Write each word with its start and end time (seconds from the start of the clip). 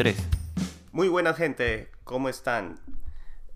3. 0.00 0.16
Muy 0.92 1.08
buena 1.08 1.34
gente, 1.34 1.90
¿cómo 2.04 2.30
están? 2.30 2.80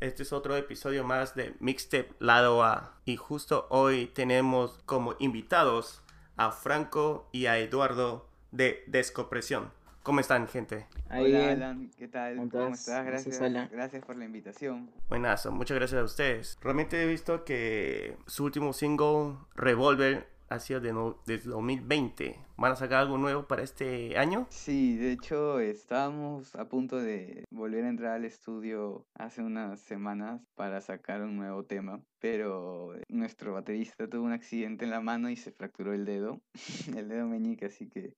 Este 0.00 0.24
es 0.24 0.32
otro 0.34 0.54
episodio 0.58 1.02
más 1.02 1.34
de 1.34 1.54
Mixtape 1.58 2.10
Lado 2.18 2.62
A. 2.62 2.98
Y 3.06 3.16
justo 3.16 3.66
hoy 3.70 4.08
tenemos 4.08 4.78
como 4.84 5.16
invitados 5.20 6.02
a 6.36 6.50
Franco 6.50 7.30
y 7.32 7.46
a 7.46 7.56
Eduardo 7.56 8.28
de 8.52 8.84
Descopresión. 8.88 9.70
¿Cómo 10.02 10.20
están, 10.20 10.46
gente? 10.46 10.86
Ahí 11.08 11.34
Hola. 11.34 11.52
Alan, 11.52 11.90
¿qué 11.96 12.08
tal? 12.08 12.36
¿Cómo 12.36 12.50
¿Cómo 12.50 12.74
estás? 12.74 13.06
Gracias, 13.06 13.70
gracias 13.70 14.04
por 14.04 14.16
la 14.16 14.26
invitación. 14.26 14.90
Buenazo, 15.08 15.50
muchas 15.50 15.78
gracias 15.78 16.02
a 16.02 16.04
ustedes. 16.04 16.58
Realmente 16.60 17.02
he 17.02 17.06
visto 17.06 17.46
que 17.46 18.18
su 18.26 18.44
último 18.44 18.74
single, 18.74 19.36
Revolver, 19.54 20.28
ha 20.48 20.58
sido 20.58 20.80
de 20.80 20.92
no- 20.92 21.18
desde 21.26 21.50
2020. 21.50 22.38
¿Van 22.56 22.72
a 22.72 22.76
sacar 22.76 22.98
algo 23.00 23.18
nuevo 23.18 23.46
para 23.46 23.62
este 23.62 24.16
año? 24.18 24.46
Sí, 24.50 24.96
de 24.96 25.12
hecho 25.12 25.58
estábamos 25.58 26.54
a 26.54 26.68
punto 26.68 26.98
de 26.98 27.44
volver 27.50 27.84
a 27.84 27.88
entrar 27.88 28.12
al 28.12 28.24
estudio 28.24 29.04
hace 29.14 29.42
unas 29.42 29.80
semanas 29.80 30.40
para 30.54 30.80
sacar 30.80 31.22
un 31.22 31.36
nuevo 31.36 31.64
tema, 31.64 32.00
pero 32.20 32.94
nuestro 33.08 33.54
baterista 33.54 34.08
tuvo 34.08 34.24
un 34.24 34.32
accidente 34.32 34.84
en 34.84 34.90
la 34.92 35.00
mano 35.00 35.28
y 35.30 35.36
se 35.36 35.50
fracturó 35.50 35.92
el 35.94 36.04
dedo, 36.04 36.40
el 36.96 37.08
dedo 37.08 37.26
meñique, 37.26 37.66
así 37.66 37.88
que 37.88 38.14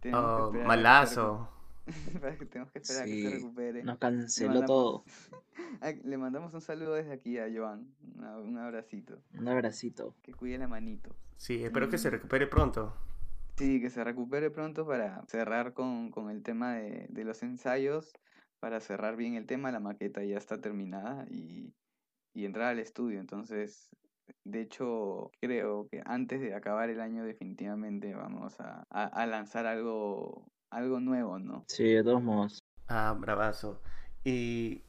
tenemos 0.00 0.36
que 0.36 0.42
Oh, 0.42 0.50
que 0.52 0.58
malazo. 0.66 1.48
que 2.38 2.46
tenemos 2.46 2.72
que 2.72 2.78
esperar 2.78 3.02
a 3.02 3.06
que 3.06 3.12
se 3.22 3.28
Sí, 3.28 3.34
recupere. 3.36 3.82
Nos 3.84 3.98
canceló 3.98 4.64
todo. 4.64 5.04
Le 6.04 6.16
mandamos 6.18 6.54
un 6.54 6.60
saludo 6.60 6.94
desde 6.94 7.12
aquí 7.12 7.38
a 7.38 7.46
Joan, 7.52 7.86
un 8.16 8.58
abracito, 8.58 9.18
Un 9.38 9.48
abracito. 9.48 10.14
que 10.22 10.32
cuide 10.32 10.58
la 10.58 10.68
manito. 10.68 11.14
Sí, 11.36 11.62
espero 11.64 11.88
que 11.88 11.98
se 11.98 12.08
Mm. 12.08 12.12
recupere 12.12 12.46
pronto. 12.46 12.94
Sí, 13.56 13.80
que 13.80 13.90
se 13.90 14.02
recupere 14.04 14.50
pronto 14.50 14.86
para 14.86 15.22
cerrar 15.26 15.72
con, 15.74 16.10
con 16.10 16.30
el 16.30 16.42
tema 16.42 16.74
de, 16.74 17.06
de 17.10 17.24
los 17.24 17.42
ensayos, 17.42 18.12
para 18.60 18.80
cerrar 18.80 19.16
bien 19.16 19.34
el 19.34 19.46
tema, 19.46 19.70
la 19.72 19.80
maqueta 19.80 20.22
ya 20.24 20.38
está 20.38 20.60
terminada 20.60 21.26
y, 21.30 21.74
y 22.34 22.44
entrar 22.44 22.68
al 22.68 22.78
estudio. 22.78 23.20
Entonces, 23.20 23.90
de 24.44 24.62
hecho, 24.62 25.30
creo 25.40 25.86
que 25.90 26.00
antes 26.06 26.40
de 26.40 26.54
acabar 26.54 26.88
el 26.90 27.00
año 27.00 27.24
definitivamente 27.24 28.14
vamos 28.14 28.58
a, 28.60 28.84
a- 28.90 29.06
a 29.06 29.26
lanzar 29.26 29.66
algo, 29.66 30.46
algo 30.70 31.00
nuevo, 31.00 31.38
¿no? 31.38 31.64
Sí, 31.68 31.84
de 31.92 32.02
todos 32.04 32.22
modos. 32.22 32.62
Ah, 32.88 33.14
bravazo. 33.18 33.80
Y 34.24 34.82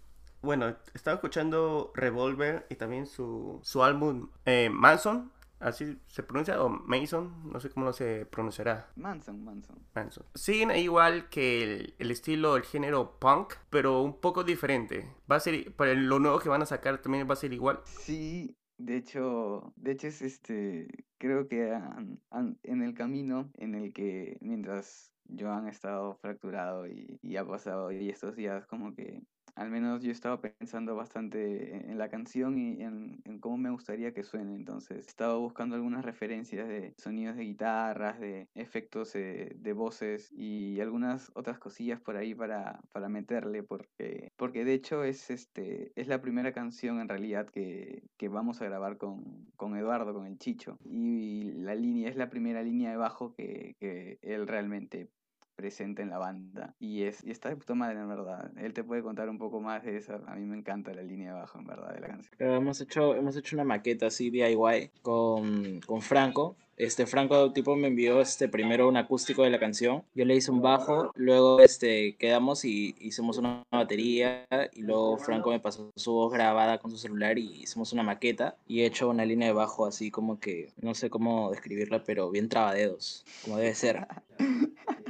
bueno, 0.43 0.75
estaba 0.93 1.15
escuchando 1.15 1.91
Revolver 1.95 2.67
y 2.69 2.75
también 2.75 3.07
su, 3.07 3.59
su 3.63 3.83
álbum 3.83 4.29
eh, 4.45 4.69
Manson, 4.69 5.31
así 5.59 5.97
se 6.07 6.21
pronuncia, 6.23 6.61
o 6.61 6.69
Mason, 6.69 7.51
no 7.51 7.59
sé 7.59 7.69
cómo 7.69 7.93
se 7.93 8.25
pronunciará. 8.25 8.89
Manson, 8.95 9.43
Manson. 9.43 9.79
Manson. 9.95 10.25
Siguen 10.35 10.71
igual 10.71 11.29
que 11.29 11.63
el, 11.63 11.95
el 11.97 12.11
estilo, 12.11 12.57
el 12.57 12.63
género 12.63 13.17
punk, 13.19 13.53
pero 13.69 14.01
un 14.01 14.19
poco 14.19 14.43
diferente. 14.43 15.09
Va 15.31 15.37
a 15.37 15.39
ser, 15.39 15.73
para 15.75 15.93
lo 15.93 16.19
nuevo 16.19 16.39
que 16.39 16.49
van 16.49 16.61
a 16.61 16.65
sacar 16.65 17.01
también 17.01 17.27
va 17.27 17.33
a 17.33 17.37
ser 17.37 17.53
igual. 17.53 17.79
Sí, 17.85 18.57
de 18.77 18.97
hecho, 18.97 19.71
de 19.77 19.91
hecho 19.93 20.07
es 20.07 20.21
este, 20.21 20.87
creo 21.17 21.47
que 21.47 21.71
han- 21.71 22.19
han- 22.31 22.59
en 22.63 22.81
el 22.81 22.93
camino 22.93 23.49
en 23.55 23.75
el 23.75 23.93
que 23.93 24.37
mientras 24.41 25.13
Joan 25.39 25.67
ha 25.67 25.69
estado 25.69 26.15
fracturado 26.17 26.85
y, 26.87 27.17
y 27.21 27.37
ha 27.37 27.45
pasado 27.45 27.91
y 27.93 28.09
estos 28.09 28.35
días 28.35 28.67
como 28.67 28.93
que 28.93 29.23
al 29.55 29.69
menos 29.69 30.03
yo 30.03 30.11
estaba 30.11 30.41
pensando 30.41 30.95
bastante 30.95 31.91
en, 31.91 31.97
la 31.97 32.09
canción 32.09 32.57
y 32.57 32.81
en, 32.81 33.21
en 33.25 33.39
cómo 33.39 33.57
me 33.57 33.69
gustaría 33.69 34.13
que 34.13 34.23
suene, 34.23 34.55
entonces 34.55 35.07
estaba 35.07 35.35
buscando 35.35 35.75
algunas 35.75 36.03
referencias 36.03 36.67
de 36.67 36.93
sonidos 36.97 37.35
de 37.35 37.43
guitarras, 37.43 38.19
de 38.19 38.47
efectos 38.55 39.15
eh, 39.15 39.53
de 39.55 39.73
voces 39.73 40.31
y 40.31 40.79
algunas 40.79 41.31
otras 41.35 41.59
cosillas 41.59 42.01
por 42.01 42.17
ahí 42.17 42.33
para, 42.33 42.81
para 42.91 43.09
meterle 43.09 43.63
porque, 43.63 44.31
porque 44.37 44.65
de 44.65 44.73
hecho 44.73 45.03
es 45.03 45.29
este 45.29 45.91
es 45.95 46.07
la 46.07 46.21
primera 46.21 46.51
canción 46.51 46.99
en 46.99 47.09
realidad 47.09 47.47
que, 47.49 48.03
que 48.17 48.29
vamos 48.29 48.61
a 48.61 48.65
grabar 48.65 48.97
con, 48.97 49.47
con 49.55 49.75
Eduardo, 49.77 50.13
con 50.13 50.25
el 50.25 50.37
Chicho. 50.37 50.77
Y 50.83 51.51
la 51.53 51.75
línea 51.75 52.09
es 52.09 52.15
la 52.15 52.29
primera 52.29 52.61
línea 52.63 52.91
de 52.91 52.97
bajo 52.97 53.33
que, 53.33 53.75
que 53.79 54.17
él 54.21 54.47
realmente 54.47 55.09
presente 55.55 56.01
en 56.01 56.09
la 56.09 56.17
banda 56.17 56.73
y 56.79 57.03
es 57.03 57.23
y 57.23 57.31
está 57.31 57.49
de 57.49 57.55
puta 57.55 57.75
madre 57.75 57.99
en 57.99 58.09
verdad 58.09 58.51
él 58.57 58.73
te 58.73 58.83
puede 58.83 59.01
contar 59.01 59.29
un 59.29 59.37
poco 59.37 59.59
más 59.59 59.83
de 59.83 59.97
esa 59.97 60.19
a 60.27 60.35
mí 60.35 60.45
me 60.45 60.57
encanta 60.57 60.93
la 60.93 61.03
línea 61.03 61.33
de 61.33 61.39
bajo 61.39 61.59
en 61.59 61.65
verdad 61.65 61.93
de 61.93 62.01
la 62.01 62.07
canción 62.07 62.33
Pero 62.37 62.55
hemos 62.55 62.81
hecho, 62.81 63.15
hemos 63.15 63.35
hecho 63.35 63.55
una 63.55 63.63
maqueta 63.63 64.07
así 64.07 64.29
DIY 64.29 64.91
con, 65.01 65.81
con 65.81 66.01
Franco. 66.01 66.55
Este 66.75 67.05
Franco 67.05 67.53
tipo 67.53 67.75
me 67.75 67.87
envió 67.87 68.19
este 68.19 68.49
primero 68.49 68.87
un 68.87 68.97
acústico 68.97 69.43
de 69.43 69.51
la 69.51 69.59
canción. 69.59 70.03
Yo 70.15 70.25
le 70.25 70.35
hice 70.35 70.49
un 70.49 70.61
bajo, 70.61 71.11
luego 71.15 71.59
este 71.59 72.15
quedamos 72.15 72.65
y 72.65 72.95
hicimos 72.99 73.37
una 73.37 73.63
batería 73.71 74.47
y 74.73 74.81
luego 74.81 75.17
Franco 75.17 75.51
me 75.51 75.59
pasó 75.59 75.91
su 75.95 76.13
voz 76.13 76.33
grabada 76.33 76.79
con 76.79 76.89
su 76.89 76.97
celular 76.97 77.37
y 77.37 77.61
hicimos 77.61 77.93
una 77.93 78.01
maqueta 78.01 78.55
y 78.67 78.81
he 78.81 78.85
hecho 78.87 79.07
una 79.09 79.23
línea 79.23 79.49
de 79.49 79.53
bajo 79.53 79.85
así 79.85 80.09
como 80.09 80.39
que 80.39 80.71
no 80.81 80.95
sé 80.95 81.11
cómo 81.11 81.51
describirla, 81.51 82.03
pero 82.03 82.31
bien 82.31 82.49
trabadedos, 82.49 83.23
como 83.43 83.57
debe 83.57 83.75
ser. 83.75 84.07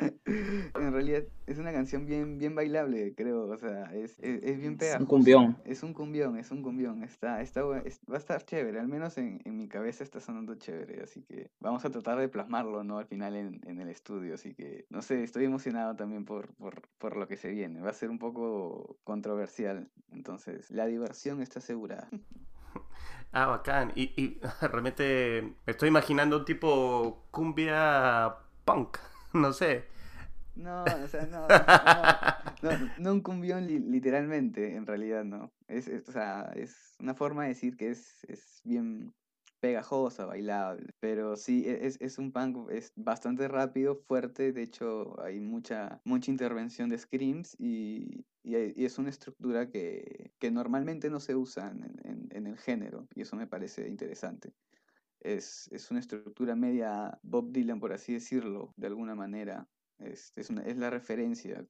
en 0.26 0.92
realidad 0.92 1.24
es 1.46 1.58
una 1.58 1.72
canción 1.72 2.06
bien 2.06 2.38
bien 2.38 2.54
bailable 2.54 3.14
creo 3.14 3.44
o 3.48 3.56
sea 3.58 3.84
es, 3.94 4.18
es, 4.20 4.42
es 4.42 4.58
bien 4.58 4.74
Es 4.74 4.78
pegajosa 4.78 4.98
un 5.00 5.06
cumbión. 5.06 5.56
es 5.64 5.82
un 5.82 5.92
cumbión 5.94 6.36
es 6.36 6.50
un 6.50 6.62
cumbión 6.62 7.02
está 7.02 7.40
está 7.42 7.62
es- 7.84 8.00
va 8.10 8.14
a 8.14 8.18
estar 8.18 8.44
chévere 8.44 8.78
al 8.80 8.88
menos 8.88 9.18
en, 9.18 9.40
en 9.44 9.56
mi 9.56 9.68
cabeza 9.68 10.04
está 10.04 10.20
sonando 10.20 10.54
chévere 10.54 11.02
así 11.02 11.22
que 11.22 11.50
vamos 11.60 11.84
a 11.84 11.90
tratar 11.90 12.18
de 12.18 12.28
plasmarlo 12.28 12.84
no 12.84 12.98
al 12.98 13.06
final 13.06 13.36
en, 13.36 13.60
en 13.66 13.80
el 13.80 13.88
estudio 13.88 14.34
así 14.34 14.54
que 14.54 14.86
no 14.90 15.02
sé 15.02 15.22
estoy 15.22 15.44
emocionado 15.44 15.96
también 15.96 16.24
por, 16.24 16.54
por 16.54 16.82
por 16.98 17.16
lo 17.16 17.26
que 17.28 17.36
se 17.36 17.50
viene 17.50 17.80
va 17.80 17.90
a 17.90 17.94
ser 17.94 18.10
un 18.10 18.18
poco 18.18 18.96
controversial 19.04 19.88
entonces 20.12 20.70
la 20.70 20.86
diversión 20.86 21.42
está 21.42 21.58
asegurada 21.58 22.08
Ah, 23.32 23.46
bacán. 23.46 23.92
Y, 23.94 24.12
y 24.20 24.40
realmente 24.60 25.54
me 25.64 25.70
estoy 25.70 25.88
imaginando 25.88 26.38
un 26.38 26.44
tipo 26.44 27.26
cumbia 27.30 28.34
punk, 28.64 28.98
no 29.34 29.52
sé. 29.52 29.84
No, 30.56 30.84
o 30.84 31.08
sea, 31.08 31.26
no, 31.26 31.46
no, 31.48 32.76
no, 32.76 32.92
no 32.98 33.12
un 33.12 33.20
cumbión 33.22 33.66
li- 33.66 33.78
literalmente, 33.78 34.74
en 34.74 34.86
realidad 34.86 35.24
no. 35.24 35.52
Es, 35.68 35.88
es- 35.88 36.08
o 36.08 36.12
sea, 36.12 36.52
es 36.56 36.96
una 37.00 37.14
forma 37.14 37.44
de 37.44 37.50
decir 37.50 37.76
que 37.76 37.90
es, 37.90 38.24
es 38.28 38.60
bien 38.64 39.14
pegajosa, 39.60 40.24
bailable, 40.26 40.92
pero 41.00 41.36
sí, 41.36 41.64
e- 41.66 41.86
es, 41.86 41.98
es 42.00 42.18
un 42.18 42.32
punk, 42.32 42.70
es 42.70 42.92
bastante 42.96 43.46
rápido, 43.46 43.94
fuerte, 43.94 44.52
de 44.52 44.62
hecho 44.62 45.20
hay 45.22 45.38
mucha, 45.40 46.00
mucha 46.04 46.30
intervención 46.30 46.88
de 46.88 46.98
screams 46.98 47.56
y, 47.58 48.24
y, 48.42 48.54
hay- 48.56 48.72
y 48.74 48.84
es 48.86 48.98
una 48.98 49.10
estructura 49.10 49.68
que, 49.70 50.32
que 50.38 50.50
normalmente 50.50 51.10
no 51.10 51.20
se 51.20 51.36
usa 51.36 51.70
en, 51.70 51.84
en- 52.04 52.28
en 52.32 52.46
el 52.46 52.58
género 52.58 53.06
y 53.14 53.20
eso 53.22 53.36
me 53.36 53.46
parece 53.46 53.86
interesante. 53.88 54.52
Es, 55.20 55.68
es 55.72 55.90
una 55.90 56.00
estructura 56.00 56.56
media 56.56 57.18
Bob 57.22 57.52
Dylan, 57.52 57.80
por 57.80 57.92
así 57.92 58.12
decirlo, 58.14 58.72
de 58.76 58.86
alguna 58.88 59.14
manera. 59.14 59.68
Es, 59.98 60.32
es, 60.36 60.50
es 60.50 60.76
la 60.78 60.90
referencia 60.90 61.64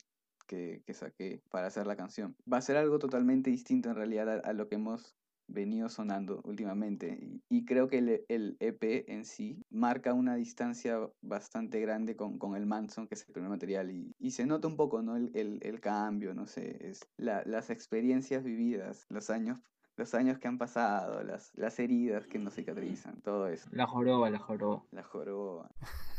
que, 0.47 0.83
que 0.87 0.95
saqué 0.95 1.43
para 1.51 1.67
hacer 1.69 1.87
la 1.87 1.97
canción. 1.97 2.37
Va 2.51 2.59
a 2.59 2.63
ser 2.63 2.77
algo 2.77 2.99
totalmente 2.99 3.51
distinto 3.51 3.89
en 3.91 3.97
realidad 3.97 4.29
a, 4.29 4.51
a 4.51 4.53
lo 4.53 4.69
que 4.69 4.77
hemos 4.77 5.17
venido 5.49 5.89
sonando 5.89 6.41
últimamente. 6.45 7.19
Y, 7.21 7.43
y 7.49 7.65
creo 7.65 7.89
que 7.89 7.99
el, 7.99 8.25
el 8.29 8.57
EP 8.61 9.05
en 9.13 9.25
sí 9.25 9.63
marca 9.69 10.15
una 10.15 10.37
distancia 10.37 11.11
bastante 11.21 11.81
grande 11.81 12.17
con, 12.17 12.39
con 12.39 12.55
el 12.57 12.67
Manson, 12.67 13.09
que 13.09 13.15
es 13.15 13.25
el 13.27 13.33
primer 13.35 13.51
material. 13.51 13.91
Y, 13.91 14.13
y 14.19 14.31
se 14.31 14.47
nota 14.47 14.69
un 14.69 14.77
poco, 14.77 15.03
¿no? 15.03 15.17
El, 15.17 15.31
el, 15.35 15.59
el 15.63 15.81
cambio, 15.81 16.35
no 16.35 16.47
sé, 16.47 16.89
es 16.89 17.01
la- 17.17 17.43
las 17.47 17.71
experiencias 17.71 18.45
vividas, 18.45 19.07
los 19.09 19.29
años, 19.31 19.61
los 20.01 20.15
años 20.15 20.39
que 20.39 20.49
han 20.49 20.59
pasado, 20.59 21.23
las, 21.23 21.53
las 21.57 21.79
heridas 21.79 22.27
que 22.27 22.39
no 22.39 22.51
cicatrizan, 22.51 23.21
todo 23.21 23.47
eso. 23.49 23.69
La 23.73 23.87
joroba, 23.87 24.31
la 24.31 24.39
joroba. 24.39 24.83
La 24.93 25.03
joroba. 25.05 25.69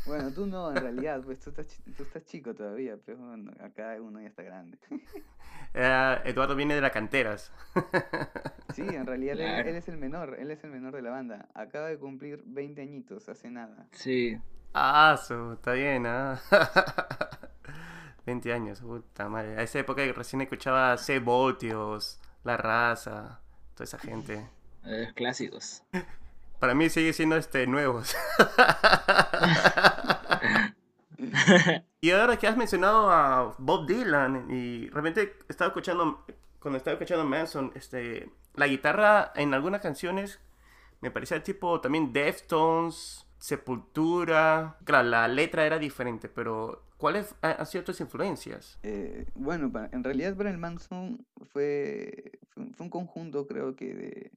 Bueno, 0.06 0.32
tú 0.32 0.46
no, 0.46 0.70
en 0.70 0.76
realidad, 0.76 1.20
pues 1.24 1.38
tú 1.40 1.50
estás, 1.50 1.66
chi- 1.68 1.92
tú 1.92 2.02
estás 2.04 2.24
chico 2.24 2.54
todavía, 2.54 2.96
pero 3.04 3.18
bueno, 3.18 3.52
acá 3.60 3.96
uno 4.00 4.20
ya 4.20 4.28
está 4.28 4.42
grande. 4.42 4.78
Eh, 5.74 6.18
Eduardo 6.24 6.54
viene 6.54 6.74
de 6.74 6.80
las 6.82 6.92
canteras. 6.92 7.50
Sí, 8.74 8.82
en 8.82 9.06
realidad 9.06 9.34
él, 9.38 9.46
Claro. 9.46 9.68
él 9.68 9.76
es 9.76 9.88
el 9.88 9.96
menor, 9.98 10.36
él 10.38 10.50
es 10.50 10.64
el 10.64 10.70
menor 10.70 10.94
de 10.94 11.02
la 11.02 11.10
banda. 11.10 11.48
Acaba 11.54 11.88
de 11.88 11.98
cumplir 11.98 12.42
20 12.46 12.80
añitos, 12.80 13.28
hace 13.28 13.50
nada. 13.50 13.86
Sí, 13.92 14.38
Ah, 14.74 15.18
su, 15.22 15.52
está 15.52 15.72
bien, 15.72 16.06
¿ah? 16.06 16.40
20 18.26 18.52
años, 18.52 18.80
puta 18.80 19.28
madre. 19.28 19.58
A 19.58 19.62
esa 19.62 19.78
época 19.80 20.02
recién 20.14 20.40
escuchaba 20.40 20.96
C. 20.96 21.18
Voltios, 21.18 22.18
La 22.44 22.56
Raza, 22.56 23.41
toda 23.74 23.84
esa 23.84 23.98
gente. 23.98 24.48
eh, 24.84 25.12
clásicos. 25.14 25.82
Para 26.58 26.74
mí 26.74 26.88
sigue 26.90 27.12
siendo 27.12 27.36
este 27.36 27.66
nuevos. 27.66 28.14
y 32.00 32.10
ahora 32.10 32.36
que 32.36 32.46
has 32.46 32.56
mencionado 32.56 33.10
a 33.10 33.54
Bob 33.58 33.86
Dylan 33.86 34.50
y 34.50 34.88
realmente 34.90 35.36
estaba 35.48 35.68
escuchando 35.68 36.24
cuando 36.60 36.78
estaba 36.78 36.94
escuchando 36.94 37.24
Manson, 37.24 37.72
este 37.74 38.30
la 38.54 38.68
guitarra 38.68 39.32
en 39.34 39.54
algunas 39.54 39.80
canciones 39.80 40.40
me 41.00 41.10
parecía 41.10 41.42
tipo 41.42 41.80
también 41.80 42.12
Deftones, 42.12 43.26
Sepultura. 43.36 44.76
Claro, 44.84 45.08
la 45.08 45.26
letra 45.26 45.66
era 45.66 45.78
diferente, 45.78 46.28
pero 46.28 46.84
¿cuáles 47.02 47.34
han 47.42 47.66
sido 47.66 47.82
tus 47.82 48.00
influencias? 48.00 48.78
Eh, 48.84 49.26
bueno, 49.34 49.72
en 49.90 50.04
realidad 50.04 50.36
para 50.36 50.50
el 50.50 50.58
Manson 50.58 51.26
fue, 51.50 52.38
fue, 52.52 52.84
un 52.86 52.90
conjunto, 52.90 53.48
creo 53.48 53.74
que, 53.74 53.92
de, 53.92 54.32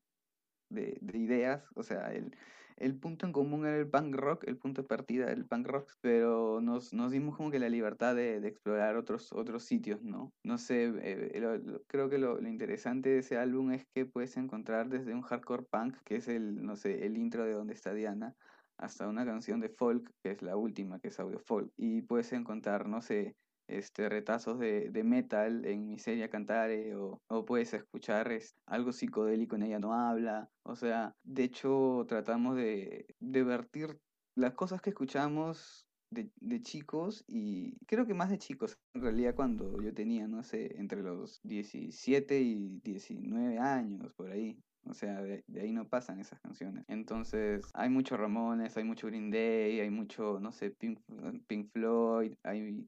de, 0.70 0.98
de 1.00 1.18
ideas. 1.20 1.64
O 1.76 1.84
sea, 1.84 2.12
el, 2.12 2.36
el 2.78 2.98
punto 2.98 3.28
en 3.28 3.34
común 3.34 3.68
era 3.68 3.78
el 3.78 3.88
punk 3.88 4.16
rock, 4.16 4.46
el 4.48 4.58
punto 4.58 4.82
de 4.82 4.88
partida 4.88 5.28
del 5.28 5.46
punk 5.46 5.68
rock, 5.68 5.92
pero 6.02 6.60
nos, 6.60 6.92
nos 6.92 7.12
dimos 7.12 7.38
como 7.38 7.52
que 7.52 7.60
la 7.60 7.70
libertad 7.70 8.16
de, 8.16 8.40
de 8.40 8.48
explorar 8.48 8.98
otros, 8.98 9.32
otros 9.32 9.64
sitios, 9.64 10.02
¿no? 10.02 10.34
No 10.44 10.58
sé, 10.58 10.92
eh, 11.04 11.80
creo 11.86 12.10
que 12.10 12.18
lo, 12.18 12.42
lo, 12.42 12.50
interesante 12.50 13.10
de 13.10 13.20
ese 13.20 13.38
álbum 13.38 13.74
es 13.74 13.86
que 13.94 14.08
puedes 14.08 14.38
encontrar 14.38 14.90
desde 14.90 15.14
un 15.14 15.22
hardcore 15.22 15.68
punk, 15.70 15.98
que 16.04 16.16
es 16.16 16.28
el, 16.28 16.66
no 16.66 16.76
sé, 16.78 17.06
el 17.06 17.16
intro 17.16 17.46
de 17.46 17.54
donde 17.54 17.76
está 17.76 17.94
Diana, 17.94 18.36
hasta 18.78 19.08
una 19.08 19.26
canción 19.26 19.60
de 19.60 19.70
folk, 19.70 20.10
que 20.24 20.32
es 20.32 20.42
la 20.42 20.58
última, 20.58 21.00
que 21.00 21.10
es 21.10 21.20
audio 21.20 21.40
folk, 21.40 21.72
y 21.78 22.02
puedes 22.02 22.34
encontrar, 22.34 22.88
no 22.88 23.02
sé, 23.02 23.36
este, 23.68 24.10
retazos 24.10 24.60
de, 24.60 24.90
de 24.92 25.04
metal 25.04 25.66
en 25.66 25.88
Miseria 25.88 26.30
Cantare 26.30 26.96
o, 26.96 27.22
o 27.28 27.46
puedes 27.46 27.74
escuchar 27.74 28.32
es, 28.32 28.56
algo 28.68 28.92
psicodélico 28.92 29.56
en 29.56 29.64
Ella 29.64 29.80
No 29.80 29.94
Habla. 29.94 30.50
O 30.64 30.76
sea, 30.76 31.14
de 31.24 31.44
hecho 31.46 32.06
tratamos 32.08 32.56
de, 32.56 33.06
de 33.20 33.44
vertir 33.44 34.00
las 34.36 34.54
cosas 34.54 34.82
que 34.82 34.92
escuchamos 34.92 35.88
de, 36.12 36.30
de, 36.36 36.62
chicos 36.62 37.24
y 37.28 37.78
creo 37.88 38.06
que 38.06 38.14
más 38.14 38.30
de 38.30 38.38
chicos 38.38 38.78
en 38.94 39.02
realidad 39.02 39.36
cuando 39.36 39.82
yo 39.82 39.94
tenía, 39.94 40.28
no 40.28 40.44
sé, 40.44 40.78
entre 40.78 41.02
los 41.02 41.40
17 41.44 42.40
y 42.42 42.80
19 42.84 43.58
años 43.58 44.14
por 44.14 44.32
ahí. 44.32 44.58
O 44.88 44.94
sea, 44.94 45.22
de, 45.22 45.44
ahí 45.60 45.72
no 45.72 45.88
pasan 45.88 46.20
esas 46.20 46.40
canciones. 46.40 46.86
Entonces, 46.88 47.66
hay 47.74 47.90
mucho 47.90 48.18
Ramones, 48.18 48.78
hay 48.78 48.84
mucho 48.84 49.08
Green 49.08 49.32
Day, 49.32 49.80
hay 49.80 49.90
mucho, 49.90 50.40
no 50.40 50.52
sé, 50.52 50.72
Pink, 50.72 51.00
Pink 51.48 51.72
Floyd, 51.72 52.34
hay 52.44 52.86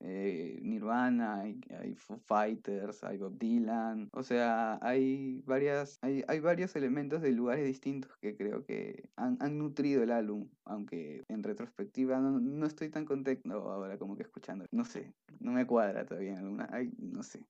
eh, 0.00 0.58
Nirvana, 0.62 1.40
hay, 1.40 1.60
hay, 1.78 1.94
Foo 1.96 2.18
Fighters, 2.18 3.02
hay 3.02 3.18
Bob 3.18 3.36
Dylan, 3.36 4.08
o 4.12 4.22
sea, 4.22 4.78
hay 4.80 5.42
varias, 5.44 5.98
hay, 6.02 6.24
hay 6.28 6.40
varios 6.40 6.76
elementos 6.76 7.20
de 7.20 7.32
lugares 7.32 7.66
distintos 7.66 8.16
que 8.20 8.36
creo 8.36 8.64
que 8.64 9.08
han, 9.16 9.36
han 9.40 9.58
nutrido 9.58 10.02
el 10.02 10.12
álbum, 10.12 10.48
aunque 10.64 11.24
en 11.28 11.42
retrospectiva 11.42 12.20
no, 12.20 12.38
no, 12.38 12.66
estoy 12.66 12.90
tan 12.90 13.04
contento 13.04 13.70
ahora 13.70 13.98
como 13.98 14.16
que 14.16 14.22
escuchando, 14.22 14.66
no 14.70 14.84
sé, 14.84 15.12
no 15.40 15.52
me 15.52 15.66
cuadra 15.66 16.06
todavía 16.06 16.32
en 16.32 16.38
alguna, 16.38 16.68
ay, 16.72 16.92
no 16.98 17.22
sé. 17.22 17.44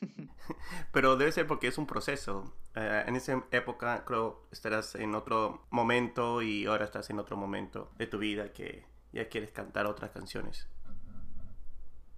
Pero 0.92 1.16
debe 1.16 1.32
ser 1.32 1.46
porque 1.46 1.68
es 1.68 1.78
un 1.78 1.86
proceso. 1.86 2.54
Uh, 2.76 3.08
en 3.08 3.16
esa 3.16 3.44
época 3.50 4.04
creo 4.04 4.46
estarás 4.50 4.94
en 4.96 5.14
otro 5.14 5.66
momento 5.70 6.42
y 6.42 6.66
ahora 6.66 6.84
estás 6.84 7.08
en 7.10 7.18
otro 7.18 7.36
momento 7.36 7.90
de 7.96 8.06
tu 8.06 8.18
vida 8.18 8.52
que 8.52 8.84
ya 9.12 9.28
quieres 9.28 9.50
cantar 9.50 9.86
otras 9.86 10.10
canciones. 10.10 10.68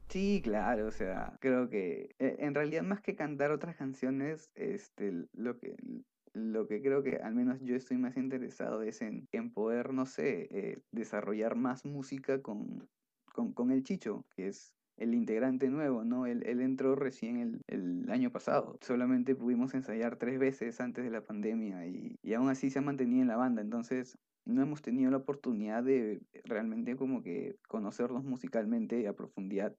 Sí, 0.09 0.41
claro, 0.43 0.87
o 0.87 0.91
sea, 0.91 1.37
creo 1.39 1.69
que 1.69 2.15
eh, 2.19 2.37
en 2.39 2.55
realidad 2.55 2.83
más 2.83 3.03
que 3.03 3.15
cantar 3.15 3.51
otras 3.51 3.77
canciones, 3.77 4.51
este, 4.55 5.27
lo 5.35 5.59
que, 5.59 5.77
lo 6.33 6.67
que 6.67 6.81
creo 6.81 7.03
que 7.03 7.17
al 7.17 7.35
menos 7.35 7.61
yo 7.61 7.77
estoy 7.77 7.99
más 7.99 8.17
interesado 8.17 8.83
es 8.83 9.03
en, 9.03 9.29
en 9.33 9.53
poder, 9.53 9.93
no 9.93 10.07
sé, 10.07 10.49
eh, 10.51 10.79
desarrollar 10.93 11.57
más 11.57 11.85
música 11.85 12.41
con, 12.41 12.89
con, 13.35 13.53
con, 13.53 13.71
el 13.71 13.85
Chicho, 13.85 14.25
que 14.35 14.49
es 14.49 14.75
el 14.99 15.15
integrante 15.15 15.69
nuevo, 15.69 16.05
¿no? 16.05 16.27
Él, 16.27 16.43
él 16.47 16.61
entró 16.61 16.95
recién 16.95 17.39
el, 17.39 17.61
el, 17.67 18.11
año 18.11 18.31
pasado. 18.31 18.79
Solamente 18.81 19.35
pudimos 19.35 19.75
ensayar 19.75 20.17
tres 20.17 20.39
veces 20.39 20.81
antes 20.81 21.05
de 21.05 21.11
la 21.11 21.23
pandemia 21.23 21.87
y, 21.87 22.17
y 22.23 22.35
aún 22.35 22.49
así 22.49 22.71
se 22.71 22.81
ha 22.81 22.83
mantenido 22.83 23.23
en 23.23 23.29
la 23.29 23.37
banda. 23.37 23.63
Entonces, 23.63 24.19
no 24.45 24.63
hemos 24.63 24.83
tenido 24.83 25.11
la 25.11 25.19
oportunidad 25.19 25.83
de 25.85 26.21
realmente 26.45 26.97
como 26.97 27.23
que 27.23 27.57
conocernos 27.69 28.25
musicalmente 28.25 29.07
a 29.07 29.13
profundidad 29.13 29.75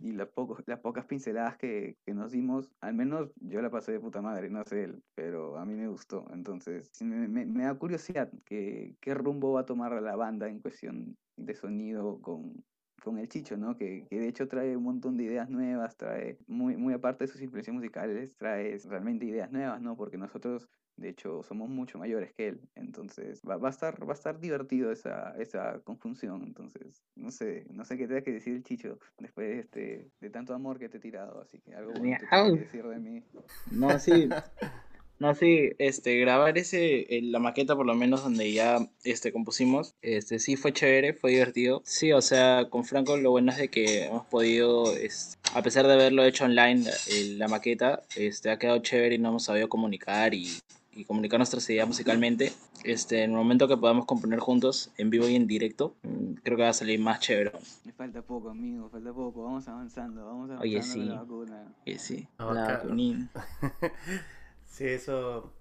y 0.00 0.12
las, 0.12 0.28
pocos, 0.28 0.62
las 0.66 0.78
pocas 0.78 1.06
pinceladas 1.06 1.56
que, 1.56 1.96
que, 2.04 2.14
nos 2.14 2.30
dimos, 2.30 2.70
al 2.80 2.94
menos 2.94 3.32
yo 3.40 3.60
la 3.62 3.70
pasé 3.70 3.92
de 3.92 4.00
puta 4.00 4.22
madre, 4.22 4.48
no 4.48 4.62
sé 4.64 4.84
él, 4.84 5.02
pero 5.14 5.58
a 5.58 5.64
mí 5.64 5.74
me 5.74 5.88
gustó. 5.88 6.24
Entonces, 6.32 6.90
me, 7.02 7.26
me, 7.26 7.46
me 7.46 7.64
da 7.64 7.74
curiosidad 7.74 8.30
que, 8.44 8.94
qué 9.00 9.14
rumbo 9.14 9.52
va 9.52 9.62
a 9.62 9.66
tomar 9.66 10.00
la 10.00 10.14
banda 10.14 10.48
en 10.48 10.60
cuestión 10.60 11.16
de 11.36 11.54
sonido 11.54 12.20
con, 12.20 12.64
con 13.02 13.18
el 13.18 13.28
Chicho, 13.28 13.56
¿no? 13.56 13.76
Que, 13.76 14.06
que, 14.08 14.18
de 14.18 14.28
hecho 14.28 14.48
trae 14.48 14.76
un 14.76 14.84
montón 14.84 15.16
de 15.16 15.24
ideas 15.24 15.50
nuevas, 15.50 15.96
trae, 15.96 16.38
muy, 16.46 16.76
muy 16.76 16.94
aparte 16.94 17.24
de 17.24 17.28
sus 17.28 17.42
influencias 17.42 17.74
musicales, 17.74 18.34
trae 18.36 18.78
realmente 18.88 19.26
ideas 19.26 19.50
nuevas, 19.50 19.80
¿no? 19.80 19.96
Porque 19.96 20.16
nosotros 20.16 20.68
de 20.96 21.08
hecho, 21.08 21.42
somos 21.42 21.68
mucho 21.68 21.98
mayores 21.98 22.32
que 22.32 22.48
él. 22.48 22.60
Entonces, 22.74 23.40
va, 23.48 23.56
va, 23.56 23.68
a, 23.68 23.70
estar, 23.70 24.00
va 24.06 24.12
a 24.12 24.14
estar 24.14 24.38
divertido 24.38 24.92
esa, 24.92 25.34
esa 25.38 25.80
conjunción. 25.80 26.42
Entonces, 26.42 27.02
no 27.16 27.30
sé, 27.30 27.66
no 27.70 27.84
sé 27.84 27.96
qué 27.96 28.06
tenga 28.06 28.22
que 28.22 28.32
decir 28.32 28.54
el 28.54 28.62
Chicho 28.62 28.98
después 29.18 29.48
de, 29.48 29.58
este, 29.58 30.10
de 30.20 30.30
tanto 30.30 30.54
amor 30.54 30.78
que 30.78 30.88
te 30.88 30.98
he 30.98 31.00
tirado. 31.00 31.40
Así 31.40 31.60
que 31.60 31.74
algo 31.74 31.92
bonito 31.92 32.24
que 32.30 32.60
decir 32.60 32.86
de 32.86 32.98
mí. 32.98 33.24
No, 33.70 33.98
sí. 33.98 34.28
No, 35.22 35.36
sí, 35.36 35.70
este, 35.78 36.18
grabar 36.18 36.58
ese, 36.58 37.06
la 37.22 37.38
maqueta 37.38 37.76
por 37.76 37.86
lo 37.86 37.94
menos 37.94 38.24
donde 38.24 38.52
ya 38.52 38.88
este, 39.04 39.30
compusimos, 39.30 39.94
este, 40.02 40.40
sí 40.40 40.56
fue 40.56 40.72
chévere, 40.72 41.14
fue 41.14 41.30
divertido. 41.30 41.80
Sí, 41.84 42.10
o 42.10 42.20
sea, 42.20 42.68
con 42.68 42.84
Franco 42.84 43.16
lo 43.16 43.30
bueno 43.30 43.52
es 43.52 43.58
de 43.58 43.68
que 43.68 44.06
hemos 44.06 44.26
podido, 44.26 44.92
es, 44.96 45.38
a 45.54 45.62
pesar 45.62 45.86
de 45.86 45.92
haberlo 45.92 46.24
hecho 46.24 46.44
online, 46.44 46.90
el, 47.08 47.38
la 47.38 47.46
maqueta, 47.46 48.02
este, 48.16 48.50
ha 48.50 48.58
quedado 48.58 48.80
chévere 48.80 49.14
y 49.14 49.18
no 49.18 49.28
hemos 49.28 49.44
sabido 49.44 49.68
comunicar 49.68 50.34
y 50.34 50.48
y 50.94 51.04
comunicar 51.04 51.38
nuestras 51.38 51.70
ideas 51.70 51.88
musicalmente, 51.88 52.52
este, 52.84 53.22
en 53.22 53.30
el 53.30 53.36
momento 53.36 53.66
que 53.66 53.78
podamos 53.78 54.04
componer 54.04 54.40
juntos, 54.40 54.90
en 54.98 55.08
vivo 55.08 55.26
y 55.26 55.36
en 55.36 55.46
directo, 55.46 55.94
mm, 56.02 56.34
creo 56.42 56.56
que 56.58 56.64
va 56.64 56.68
a 56.68 56.74
salir 56.74 57.00
más 57.00 57.20
chévere. 57.20 57.52
Me 57.86 57.92
falta 57.92 58.20
poco, 58.20 58.50
amigo, 58.50 58.90
falta 58.90 59.10
poco, 59.10 59.44
vamos 59.44 59.66
avanzando, 59.68 60.26
vamos 60.26 60.50
avanzando 60.50 60.62
Oye, 60.62 60.82
sí. 60.82 61.04
la 61.04 61.14
vacuna. 61.14 61.74
Oye, 61.86 61.98
sí, 61.98 62.28
oh, 62.38 62.52
la 62.52 62.66
vacunina. 62.66 63.30
sí, 64.72 64.86
eso, 64.86 65.52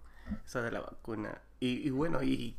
eso 0.46 0.62
de 0.62 0.72
la 0.72 0.82
vacuna. 0.82 1.42
Y, 1.60 1.88
y 1.88 1.90
bueno, 1.92 2.24
y 2.24 2.56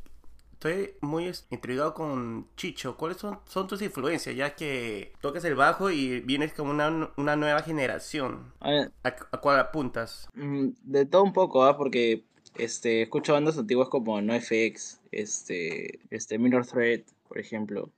estoy 0.53 0.95
muy 1.01 1.33
intrigado 1.51 1.95
con 1.95 2.47
Chicho. 2.57 2.97
¿Cuáles 2.97 3.19
son, 3.19 3.41
son 3.47 3.67
tus 3.67 3.83
influencias? 3.83 4.37
Ya 4.37 4.55
que 4.55 5.13
tocas 5.21 5.45
el 5.45 5.57
bajo 5.57 5.91
y 5.91 6.21
vienes 6.21 6.53
como 6.53 6.71
una, 6.71 7.11
una 7.17 7.37
nueva 7.37 7.63
generación. 7.63 8.53
A, 8.61 8.71
¿A, 9.03 9.09
¿A, 9.33 9.41
cuál 9.41 9.59
apuntas? 9.59 10.29
Mm, 10.35 10.69
de 10.83 11.07
todo 11.07 11.25
un 11.25 11.33
poco, 11.33 11.65
¿ah? 11.65 11.77
Porque 11.77 12.25
este, 12.57 13.03
escucho 13.03 13.33
bandas 13.33 13.59
antiguas 13.59 13.89
como 13.89 14.21
NoFX, 14.21 15.01
este, 15.11 16.01
este 16.11 16.39
Minor 16.39 16.67
Threat, 16.67 17.03
por 17.27 17.39
ejemplo. 17.39 17.91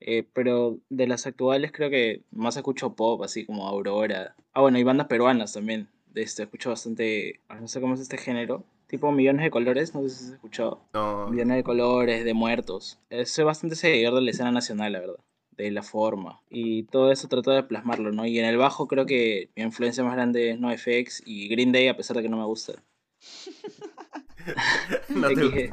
Eh, 0.00 0.26
pero 0.32 0.78
de 0.88 1.06
las 1.06 1.26
actuales 1.26 1.72
creo 1.72 1.90
que 1.90 2.22
más 2.30 2.56
escucho 2.56 2.94
pop, 2.94 3.22
así 3.22 3.44
como 3.44 3.68
Aurora. 3.68 4.34
Ah, 4.54 4.62
bueno, 4.62 4.78
y 4.78 4.84
bandas 4.84 5.08
peruanas 5.08 5.52
también. 5.52 5.88
Este, 6.14 6.44
escucho 6.44 6.70
bastante, 6.70 7.40
no 7.60 7.68
sé 7.68 7.80
cómo 7.80 7.94
es 7.94 8.00
este 8.00 8.18
género. 8.18 8.64
Tipo 8.86 9.12
Millones 9.12 9.44
de 9.44 9.50
Colores, 9.50 9.94
no 9.94 10.02
sé 10.02 10.08
si 10.08 10.24
has 10.24 10.30
escuchado. 10.32 10.80
No. 10.94 11.28
Millones 11.28 11.58
de 11.58 11.62
Colores, 11.62 12.24
de 12.24 12.34
Muertos. 12.34 12.98
Eh, 13.10 13.26
soy 13.26 13.44
bastante 13.44 13.76
seguidor 13.76 14.14
de 14.14 14.22
la 14.22 14.30
escena 14.30 14.50
nacional, 14.50 14.92
la 14.92 15.00
verdad. 15.00 15.18
De 15.50 15.70
la 15.70 15.82
forma. 15.82 16.40
Y 16.48 16.84
todo 16.84 17.12
eso 17.12 17.28
trato 17.28 17.50
de 17.50 17.62
plasmarlo, 17.64 18.12
¿no? 18.12 18.24
Y 18.24 18.38
en 18.38 18.46
el 18.46 18.56
bajo 18.56 18.88
creo 18.88 19.04
que 19.04 19.50
mi 19.56 19.62
influencia 19.62 20.04
más 20.04 20.14
grande 20.14 20.50
es 20.50 20.58
NoFX 20.58 21.22
y 21.26 21.48
Green 21.48 21.72
Day, 21.72 21.88
a 21.88 21.96
pesar 21.96 22.16
de 22.16 22.22
que 22.22 22.28
no 22.28 22.38
me 22.38 22.46
gusta. 22.46 22.82
no 25.08 25.28
te... 25.28 25.70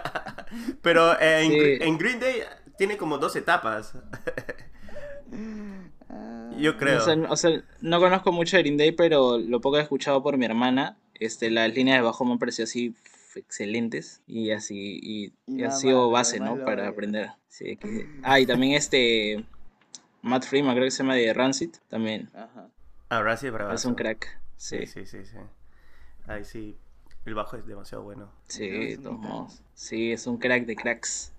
Pero 0.82 1.18
eh, 1.20 1.44
en, 1.44 1.50
sí. 1.50 1.84
en, 1.84 1.98
Green 1.98 2.20
Day 2.20 2.42
tiene 2.78 2.96
como 2.96 3.18
dos 3.18 3.36
etapas. 3.36 3.94
Yo 6.58 6.76
creo. 6.76 6.98
O 6.98 7.04
sea, 7.04 7.16
o 7.28 7.36
sea, 7.36 7.62
no 7.80 8.00
conozco 8.00 8.32
mucho 8.32 8.56
de 8.56 8.62
Green 8.62 8.76
Day, 8.76 8.92
pero 8.92 9.38
lo 9.38 9.60
poco 9.60 9.74
que 9.74 9.80
he 9.80 9.82
escuchado 9.82 10.22
por 10.22 10.36
mi 10.38 10.44
hermana, 10.44 10.98
este, 11.14 11.50
las 11.50 11.72
líneas 11.74 11.98
de 11.98 12.02
bajo 12.02 12.24
me 12.24 12.32
han 12.32 12.38
parecido 12.38 12.64
así 12.64 12.94
excelentes 13.34 14.20
y 14.26 14.50
así 14.50 14.98
y, 15.02 15.32
y 15.46 15.64
ha 15.64 15.70
sido 15.70 16.10
base, 16.10 16.40
¿no? 16.40 16.64
Para 16.64 16.88
aprender. 16.88 17.30
Sí, 17.48 17.76
que... 17.76 18.08
Ah, 18.22 18.40
y 18.40 18.46
también 18.46 18.74
este 18.74 19.44
Matt 20.22 20.44
Freeman, 20.44 20.74
creo 20.74 20.86
que 20.86 20.90
se 20.90 21.02
llama 21.02 21.14
de 21.14 21.32
Rancid, 21.32 21.70
también. 21.88 22.30
Ajá. 22.34 22.68
Ah, 23.08 23.22
Rancid 23.22 23.50
bravo. 23.50 23.72
Es 23.72 23.84
un 23.84 23.94
crack. 23.94 24.40
Sí, 24.56 24.86
sí, 24.86 25.04
sí, 25.06 25.24
sí. 25.24 25.36
Ahí 26.26 26.44
sí, 26.44 26.78
el 27.24 27.34
bajo 27.34 27.56
es 27.56 27.66
demasiado 27.66 28.04
bueno. 28.04 28.32
Sí, 28.46 28.68
de 28.68 28.98
todos 28.98 29.18
modos. 29.18 29.62
Sí, 29.74 30.12
es 30.12 30.26
un 30.26 30.38
crack 30.38 30.64
de 30.64 30.76
cracks. 30.76 31.32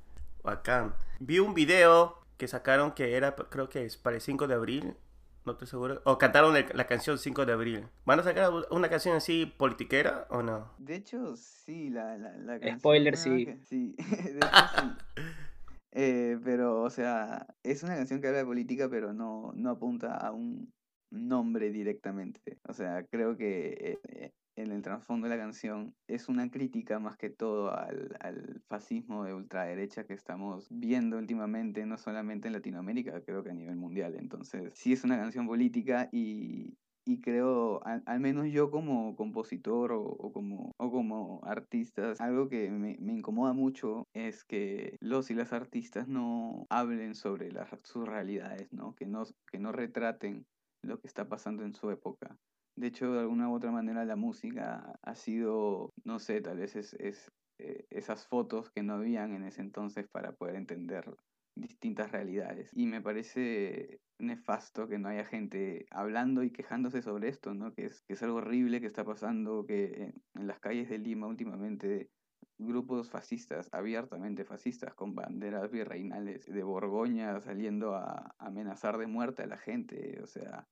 Bacán. 0.44 0.94
Vi 1.20 1.40
un 1.40 1.54
video 1.54 2.20
que 2.38 2.48
sacaron 2.48 2.92
que 2.92 3.16
era, 3.16 3.36
creo 3.36 3.70
que 3.70 3.86
es 3.86 3.96
para 3.96 4.18
el 4.18 4.22
5 4.22 4.48
de 4.48 4.54
abril, 4.54 4.96
no 5.46 5.54
estoy 5.54 5.68
seguro. 5.68 6.02
O 6.06 6.18
cantaron 6.18 6.56
el, 6.56 6.66
la 6.74 6.88
canción 6.88 7.18
5 7.18 7.46
de 7.46 7.54
abril. 7.54 7.88
¿Van 8.06 8.20
a 8.20 8.24
sacar 8.24 8.52
una 8.72 8.90
canción 8.90 9.16
así 9.16 9.46
politiquera 9.46 10.28
o 10.30 10.42
no? 10.42 10.74
De 10.78 10.96
hecho, 10.96 11.36
sí, 11.36 11.90
la, 11.90 12.18
la, 12.18 12.38
la 12.38 12.60
canción. 12.60 12.80
Spoiler, 12.80 13.18
sí. 13.18 13.46
Que, 13.46 13.58
sí, 13.64 13.96
de 13.98 14.40
hecho, 14.40 14.48
sí. 14.78 15.22
Eh, 15.96 16.40
pero, 16.44 16.82
o 16.82 16.90
sea, 16.90 17.46
es 17.62 17.84
una 17.84 17.96
canción 17.96 18.20
que 18.20 18.26
habla 18.26 18.40
de 18.40 18.46
política, 18.46 18.90
pero 18.90 19.14
no, 19.14 19.52
no 19.54 19.70
apunta 19.70 20.18
a 20.18 20.32
un 20.32 20.74
nombre 21.12 21.72
directamente. 21.72 22.58
O 22.68 22.74
sea, 22.74 23.06
creo 23.12 23.38
que 23.38 24.00
eh, 24.10 24.32
en 24.56 24.72
el 24.72 24.82
trasfondo 24.82 25.28
de 25.28 25.36
la 25.36 25.42
canción 25.42 25.96
es 26.08 26.30
una 26.30 26.50
crítica 26.50 27.00
más 27.00 27.18
que 27.18 27.30
todo 27.30 27.76
al, 27.76 28.16
al, 28.20 28.62
fascismo 28.68 29.24
de 29.24 29.34
ultraderecha 29.34 30.06
que 30.06 30.14
estamos 30.14 30.68
viendo 30.70 31.18
últimamente, 31.18 31.86
no 31.86 31.98
solamente 31.98 32.48
en 32.48 32.54
Latinoamérica, 32.54 33.22
creo 33.22 33.44
que 33.44 33.52
a 33.52 33.54
nivel 33.54 33.76
mundial. 33.76 34.16
Entonces, 34.18 34.72
sí 34.76 34.94
es 34.94 35.04
una 35.04 35.18
canción 35.18 35.48
política 35.48 36.10
y, 36.12 36.78
y 37.06 37.22
creo, 37.22 37.84
al, 37.86 38.04
al, 38.06 38.20
menos 38.20 38.48
yo 38.48 38.72
como 38.72 39.16
compositor 39.16 39.92
o, 39.92 40.32
como, 40.32 40.72
o 40.78 40.92
como 40.92 41.42
artista, 41.44 42.14
algo 42.20 42.48
que 42.48 42.70
me, 42.70 42.98
me, 43.00 43.14
incomoda 43.14 43.54
mucho 43.54 44.08
es 44.14 44.44
que 44.44 44.98
los 45.02 45.30
y 45.32 45.34
las 45.34 45.54
artistas 45.54 46.08
no 46.08 46.66
hablen 46.70 47.16
sobre 47.16 47.52
las, 47.52 47.70
sus 47.84 48.08
realidades, 48.08 48.72
¿no? 48.72 48.96
Que, 48.96 49.06
no, 49.08 49.24
que 49.52 49.60
no 49.60 49.72
retraten 49.72 50.46
lo 50.82 51.00
que 51.00 51.08
está 51.08 51.28
pasando 51.28 51.64
en 51.64 51.74
su 51.74 51.90
época. 51.90 52.38
De 52.76 52.88
hecho, 52.88 53.12
de 53.14 53.20
alguna 53.20 53.50
u 53.50 53.54
otra 53.54 53.72
manera 53.72 54.04
la 54.06 54.16
música 54.16 55.00
ha 55.02 55.16
sido, 55.16 55.94
no 56.04 56.20
sé, 56.20 56.42
tal 56.42 56.58
vez 56.58 56.76
es, 56.76 56.94
es 56.96 57.32
eh, 57.60 57.86
esas 57.90 58.28
fotos 58.28 58.72
que 58.72 58.84
no 58.84 58.94
habían 58.94 59.34
en 59.34 59.44
ese 59.44 59.62
entonces 59.62 60.08
para 60.12 60.34
poder 60.34 60.56
entender 60.56 61.06
distintas 61.56 62.12
realidades. 62.12 62.72
Y 62.74 62.88
me 62.88 63.02
parece 63.02 64.00
nefasto 64.20 64.88
que 64.88 64.98
no 64.98 65.10
haya 65.10 65.26
gente 65.26 65.86
hablando 65.92 66.44
y 66.44 66.52
quejándose 66.52 67.02
sobre 67.02 67.30
esto, 67.30 67.54
¿no? 67.54 67.74
Que 67.74 67.86
es, 67.86 68.02
que 68.08 68.14
es 68.14 68.24
algo 68.24 68.38
horrible 68.38 68.82
que 68.82 68.88
está 68.88 69.06
pasando, 69.06 69.66
que 69.66 69.86
en, 69.86 70.14
en 70.34 70.48
las 70.48 70.60
calles 70.60 70.90
de 70.90 70.98
Lima 70.98 71.28
últimamente 71.28 72.10
grupos 72.58 73.10
fascistas, 73.10 73.70
abiertamente 73.72 74.46
fascistas, 74.46 74.94
con 74.96 75.16
banderas 75.16 75.70
virreinales 75.70 76.46
de 76.46 76.64
Borgoña 76.64 77.40
saliendo 77.42 77.96
a 77.96 78.36
amenazar 78.40 78.98
de 78.98 79.08
muerte 79.08 79.44
a 79.44 79.48
la 79.48 79.58
gente, 79.58 80.20
o 80.22 80.28
sea, 80.28 80.68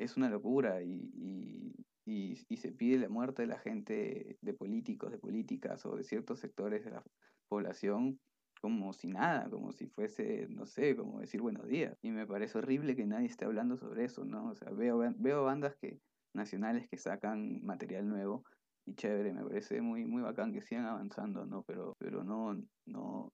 es 0.00 0.16
una 0.16 0.30
locura 0.30 0.82
y, 0.82 1.74
y, 2.06 2.38
y, 2.48 2.56
se 2.56 2.72
pide 2.72 2.98
la 2.98 3.08
muerte 3.08 3.42
de 3.42 3.48
la 3.48 3.58
gente, 3.58 4.38
de 4.40 4.54
políticos, 4.54 5.12
de 5.12 5.18
políticas 5.18 5.84
o 5.86 5.96
de 5.96 6.02
ciertos 6.04 6.40
sectores 6.40 6.84
de 6.84 6.90
la 6.90 7.02
población 7.48 8.18
como 8.60 8.92
si 8.92 9.08
nada, 9.08 9.48
como 9.48 9.72
si 9.72 9.86
fuese, 9.86 10.46
no 10.50 10.66
sé, 10.66 10.96
como 10.96 11.20
decir 11.20 11.40
buenos 11.40 11.66
días. 11.66 11.96
Y 12.02 12.10
me 12.10 12.26
parece 12.26 12.58
horrible 12.58 12.94
que 12.94 13.06
nadie 13.06 13.26
esté 13.26 13.44
hablando 13.44 13.76
sobre 13.76 14.04
eso, 14.04 14.24
¿no? 14.24 14.50
O 14.50 14.54
sea, 14.54 14.70
veo, 14.70 14.98
veo 15.16 15.44
bandas 15.44 15.76
que, 15.76 15.98
nacionales 16.34 16.88
que 16.88 16.98
sacan 16.98 17.64
material 17.64 18.08
nuevo 18.08 18.44
y 18.86 18.94
chévere, 18.94 19.32
me 19.32 19.44
parece 19.44 19.80
muy, 19.80 20.04
muy 20.04 20.22
bacán 20.22 20.52
que 20.52 20.60
sigan 20.60 20.86
avanzando, 20.86 21.46
¿no? 21.46 21.62
Pero, 21.62 21.94
pero 21.98 22.24
no, 22.24 22.54
no, 22.86 23.32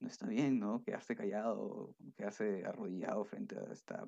no 0.00 0.08
está 0.08 0.26
bien, 0.26 0.58
¿no? 0.58 0.82
Quedarse 0.82 1.16
callado, 1.16 1.94
quedarse 2.16 2.64
arrodillado 2.64 3.24
frente 3.24 3.58
a 3.58 3.72
esta 3.72 4.06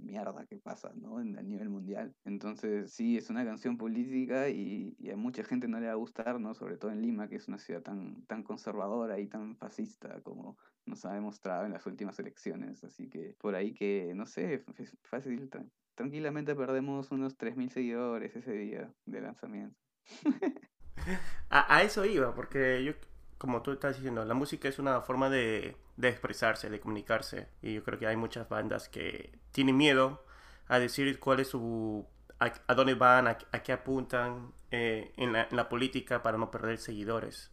mierda 0.00 0.46
que 0.46 0.56
pasa, 0.56 0.92
¿no? 0.94 1.20
En, 1.20 1.38
a 1.38 1.42
nivel 1.42 1.68
mundial. 1.68 2.14
Entonces, 2.24 2.92
sí, 2.92 3.16
es 3.16 3.30
una 3.30 3.44
canción 3.44 3.76
política 3.76 4.48
y, 4.48 4.96
y, 4.98 5.10
a 5.10 5.16
mucha 5.16 5.44
gente 5.44 5.68
no 5.68 5.80
le 5.80 5.86
va 5.86 5.92
a 5.92 5.96
gustar, 5.96 6.40
¿no? 6.40 6.54
Sobre 6.54 6.76
todo 6.76 6.90
en 6.90 7.02
Lima, 7.02 7.28
que 7.28 7.36
es 7.36 7.48
una 7.48 7.58
ciudad 7.58 7.82
tan, 7.82 8.24
tan 8.26 8.42
conservadora 8.42 9.18
y 9.18 9.26
tan 9.26 9.56
fascista 9.56 10.20
como 10.22 10.56
nos 10.86 11.04
ha 11.04 11.12
demostrado 11.14 11.66
en 11.66 11.72
las 11.72 11.86
últimas 11.86 12.18
elecciones. 12.18 12.82
Así 12.84 13.08
que 13.08 13.34
por 13.38 13.54
ahí 13.54 13.72
que, 13.72 14.12
no 14.14 14.26
sé, 14.26 14.64
fácil, 15.02 15.50
tranquilamente 15.94 16.54
perdemos 16.54 17.10
unos 17.10 17.36
3.000 17.36 17.68
seguidores 17.70 18.34
ese 18.36 18.52
día 18.52 18.92
de 19.06 19.20
lanzamiento. 19.20 19.76
a, 21.50 21.76
a 21.76 21.82
eso 21.82 22.04
iba, 22.04 22.34
porque 22.34 22.82
yo 22.84 22.92
como 23.40 23.62
tú 23.62 23.72
estás 23.72 23.96
diciendo, 23.96 24.22
la 24.26 24.34
música 24.34 24.68
es 24.68 24.78
una 24.78 25.00
forma 25.00 25.30
de, 25.30 25.74
de, 25.96 26.08
expresarse, 26.10 26.68
de 26.68 26.78
comunicarse. 26.78 27.48
Y 27.62 27.72
yo 27.72 27.82
creo 27.82 27.98
que 27.98 28.06
hay 28.06 28.16
muchas 28.16 28.50
bandas 28.50 28.90
que 28.90 29.32
tienen 29.50 29.78
miedo 29.78 30.22
a 30.68 30.78
decir 30.78 31.18
cuál 31.18 31.40
es 31.40 31.48
su... 31.48 32.06
a, 32.38 32.52
a 32.66 32.74
dónde 32.74 32.94
van, 32.94 33.28
a, 33.28 33.38
a 33.52 33.62
qué 33.62 33.72
apuntan 33.72 34.52
eh, 34.70 35.12
en, 35.16 35.32
la, 35.32 35.68
política 35.70 36.22
para 36.22 36.36
no 36.36 36.50
perder 36.50 36.76
seguidores. 36.76 37.50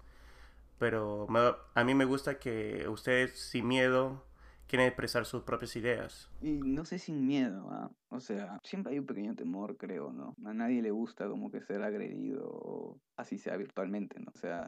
Pero 0.77 1.25
a 1.73 1.83
mí 1.85 1.95
me 1.95 2.03
gusta 2.03 2.37
que 2.37 2.85
ustedes 2.89 3.39
sin 3.39 3.65
miedo 3.69 4.25
quieren 4.67 4.87
expresar 4.87 5.25
sus 5.25 5.43
propias 5.43 5.75
ideas. 5.75 6.29
Y 6.41 6.59
no 6.59 6.85
sé 6.85 6.99
sin 6.99 7.25
miedo, 7.25 7.69
¿eh? 7.71 7.93
o 8.09 8.19
sea, 8.19 8.59
siempre 8.63 8.93
hay 8.93 8.99
un 8.99 9.05
pequeño 9.05 9.35
temor, 9.35 9.77
creo, 9.77 10.11
¿no? 10.11 10.35
A 10.45 10.53
nadie 10.53 10.81
le 10.81 10.91
gusta 10.91 11.27
como 11.27 11.49
que 11.49 11.61
ser 11.61 11.81
agredido, 11.81 12.99
así 13.15 13.37
sea 13.37 13.57
virtualmente, 13.57 14.19
¿no? 14.19 14.31
O 14.33 14.37
sea, 14.37 14.63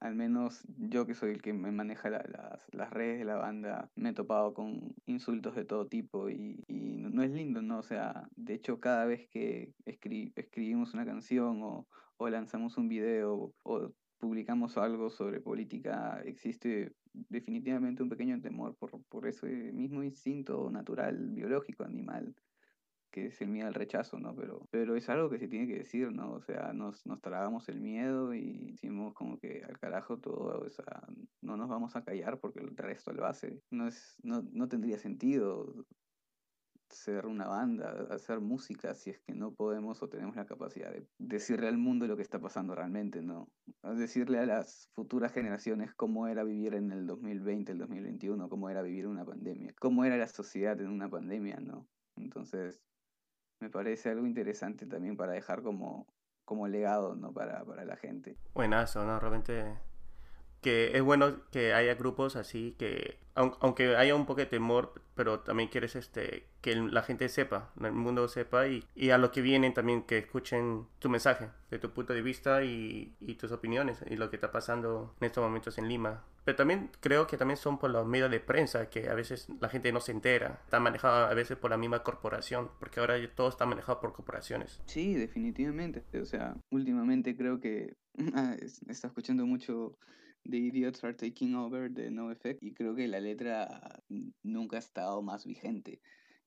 al, 0.00 0.14
menos 0.14 0.66
yo 0.78 1.06
que 1.06 1.14
soy 1.14 1.32
el 1.32 1.42
que 1.42 1.52
me 1.52 1.70
maneja 1.72 2.10
la, 2.10 2.24
las, 2.28 2.66
las, 2.72 2.90
redes 2.90 3.18
de 3.18 3.24
la 3.24 3.36
banda, 3.36 3.90
me 3.94 4.10
he 4.10 4.14
topado 4.14 4.54
con 4.54 4.94
insultos 5.06 5.54
de 5.54 5.64
todo 5.64 5.86
tipo 5.86 6.30
y, 6.30 6.64
no, 6.68 7.22
es 7.22 7.30
lindo, 7.30 7.62
¿no? 7.62 7.78
O 7.78 7.82
sea, 7.82 8.26
de 8.34 8.54
hecho 8.54 8.80
cada 8.80 9.04
vez 9.04 9.28
que 9.28 9.72
escri 9.84 10.32
escribimos 10.34 10.94
una 10.94 11.06
canción 11.06 11.62
o, 11.62 11.86
o 12.16 12.28
lanzamos 12.28 12.76
un 12.76 12.88
video 12.88 13.52
o 13.62 13.92
publicamos 14.18 14.76
algo 14.78 15.10
sobre 15.10 15.40
política, 15.40 16.22
existe 16.24 16.94
definitivamente 17.12 18.02
un 18.02 18.08
pequeño 18.08 18.40
temor 18.40 18.76
por, 18.76 19.02
por 19.04 19.26
ese 19.26 19.46
mismo 19.72 20.02
instinto 20.02 20.70
natural, 20.70 21.30
biológico, 21.30 21.84
animal, 21.84 22.34
que 23.10 23.26
es 23.26 23.40
el 23.40 23.48
miedo 23.48 23.68
al 23.68 23.74
rechazo, 23.74 24.18
¿no? 24.18 24.34
Pero, 24.34 24.66
pero 24.70 24.96
es 24.96 25.08
algo 25.08 25.30
que 25.30 25.38
se 25.38 25.46
tiene 25.46 25.68
que 25.68 25.78
decir, 25.78 26.10
¿no? 26.10 26.32
O 26.32 26.42
sea, 26.42 26.72
nos, 26.72 27.06
nos 27.06 27.20
tragamos 27.20 27.68
el 27.68 27.80
miedo 27.80 28.34
y 28.34 28.72
decimos 28.72 29.14
como 29.14 29.38
que 29.38 29.62
al 29.64 29.78
carajo 29.78 30.18
todo, 30.18 30.60
o 30.60 30.70
sea, 30.70 31.06
no 31.40 31.56
nos 31.56 31.68
vamos 31.68 31.94
a 31.94 32.02
callar 32.02 32.40
porque 32.40 32.58
el 32.58 32.76
resto 32.76 33.12
lo 33.12 33.26
hace. 33.26 33.62
No, 33.70 33.86
es, 33.86 34.16
no, 34.22 34.42
no 34.50 34.68
tendría 34.68 34.98
sentido 34.98 35.86
ser 36.90 37.26
una 37.26 37.46
banda, 37.46 38.06
hacer 38.10 38.40
música, 38.40 38.94
si 38.94 39.10
es 39.10 39.18
que 39.20 39.34
no 39.34 39.52
podemos 39.52 40.02
o 40.02 40.08
tenemos 40.08 40.36
la 40.36 40.46
capacidad 40.46 40.90
de 40.90 41.06
decirle 41.18 41.68
al 41.68 41.78
mundo 41.78 42.06
lo 42.06 42.16
que 42.16 42.22
está 42.22 42.38
pasando 42.40 42.74
realmente, 42.74 43.22
¿no? 43.22 43.48
Decirle 43.82 44.38
a 44.38 44.46
las 44.46 44.88
futuras 44.92 45.32
generaciones 45.32 45.94
cómo 45.94 46.28
era 46.28 46.44
vivir 46.44 46.74
en 46.74 46.92
el 46.92 47.06
2020, 47.06 47.72
el 47.72 47.78
2021, 47.78 48.48
cómo 48.48 48.70
era 48.70 48.82
vivir 48.82 49.06
una 49.06 49.24
pandemia, 49.24 49.74
cómo 49.80 50.04
era 50.04 50.16
la 50.16 50.28
sociedad 50.28 50.80
en 50.80 50.88
una 50.88 51.08
pandemia, 51.08 51.56
¿no? 51.60 51.86
Entonces, 52.16 52.80
me 53.60 53.70
parece 53.70 54.10
algo 54.10 54.26
interesante 54.26 54.86
también 54.86 55.16
para 55.16 55.32
dejar 55.32 55.62
como, 55.62 56.06
como 56.44 56.68
legado, 56.68 57.14
¿no? 57.16 57.32
Para, 57.32 57.64
para 57.64 57.84
la 57.84 57.96
gente. 57.96 58.36
Buenazo, 58.54 59.04
¿no? 59.04 59.18
Realmente 59.18 59.78
que 60.64 60.96
es 60.96 61.02
bueno 61.02 61.42
que 61.50 61.74
haya 61.74 61.94
grupos 61.94 62.36
así 62.36 62.74
que 62.78 63.18
aunque 63.34 63.96
haya 63.96 64.14
un 64.14 64.24
poco 64.24 64.40
de 64.40 64.46
temor 64.46 64.94
pero 65.14 65.40
también 65.40 65.68
quieres 65.68 65.94
este 65.94 66.46
que 66.62 66.74
la 66.74 67.02
gente 67.02 67.28
sepa 67.28 67.70
el 67.82 67.92
mundo 67.92 68.26
sepa 68.28 68.66
y, 68.66 68.82
y 68.94 69.10
a 69.10 69.18
lo 69.18 69.30
que 69.30 69.42
vienen 69.42 69.74
también 69.74 70.04
que 70.04 70.16
escuchen 70.16 70.86
tu 71.00 71.10
mensaje 71.10 71.50
de 71.70 71.78
tu 71.78 71.90
punto 71.90 72.14
de 72.14 72.22
vista 72.22 72.64
y, 72.64 73.14
y, 73.20 73.34
tus 73.34 73.52
opiniones 73.52 74.02
y 74.08 74.16
lo 74.16 74.30
que 74.30 74.36
está 74.36 74.50
pasando 74.50 75.14
en 75.20 75.26
estos 75.26 75.42
momentos 75.42 75.76
en 75.76 75.88
Lima. 75.88 76.24
Pero 76.44 76.56
también 76.56 76.90
creo 77.00 77.26
que 77.26 77.36
también 77.36 77.58
son 77.58 77.78
por 77.78 77.90
los 77.90 78.06
medios 78.06 78.30
de 78.30 78.40
prensa 78.40 78.88
que 78.88 79.10
a 79.10 79.14
veces 79.14 79.48
la 79.60 79.68
gente 79.68 79.92
no 79.92 80.00
se 80.00 80.12
entera 80.12 80.60
está 80.64 80.80
manejado 80.80 81.26
a 81.26 81.34
veces 81.34 81.58
por 81.58 81.70
la 81.70 81.76
misma 81.76 82.02
corporación 82.02 82.70
porque 82.78 83.00
ahora 83.00 83.16
todo 83.34 83.48
está 83.48 83.66
manejado 83.66 84.00
por 84.00 84.14
corporaciones. 84.14 84.80
Sí 84.86 85.14
definitivamente. 85.14 86.04
O 86.18 86.24
sea 86.24 86.56
últimamente 86.70 87.36
creo 87.36 87.60
que 87.60 87.96
está 88.88 89.08
escuchando 89.08 89.44
mucho 89.44 89.98
The 90.48 90.58
Idiots 90.58 91.02
Are 91.04 91.14
Taking 91.14 91.54
Over 91.54 91.90
de 91.90 92.10
No 92.10 92.30
Effect 92.30 92.62
y 92.62 92.72
creo 92.72 92.94
que 92.94 93.08
la 93.08 93.20
letra 93.20 94.02
nunca 94.42 94.76
ha 94.76 94.80
estado 94.80 95.22
más 95.22 95.46
vigente. 95.46 96.00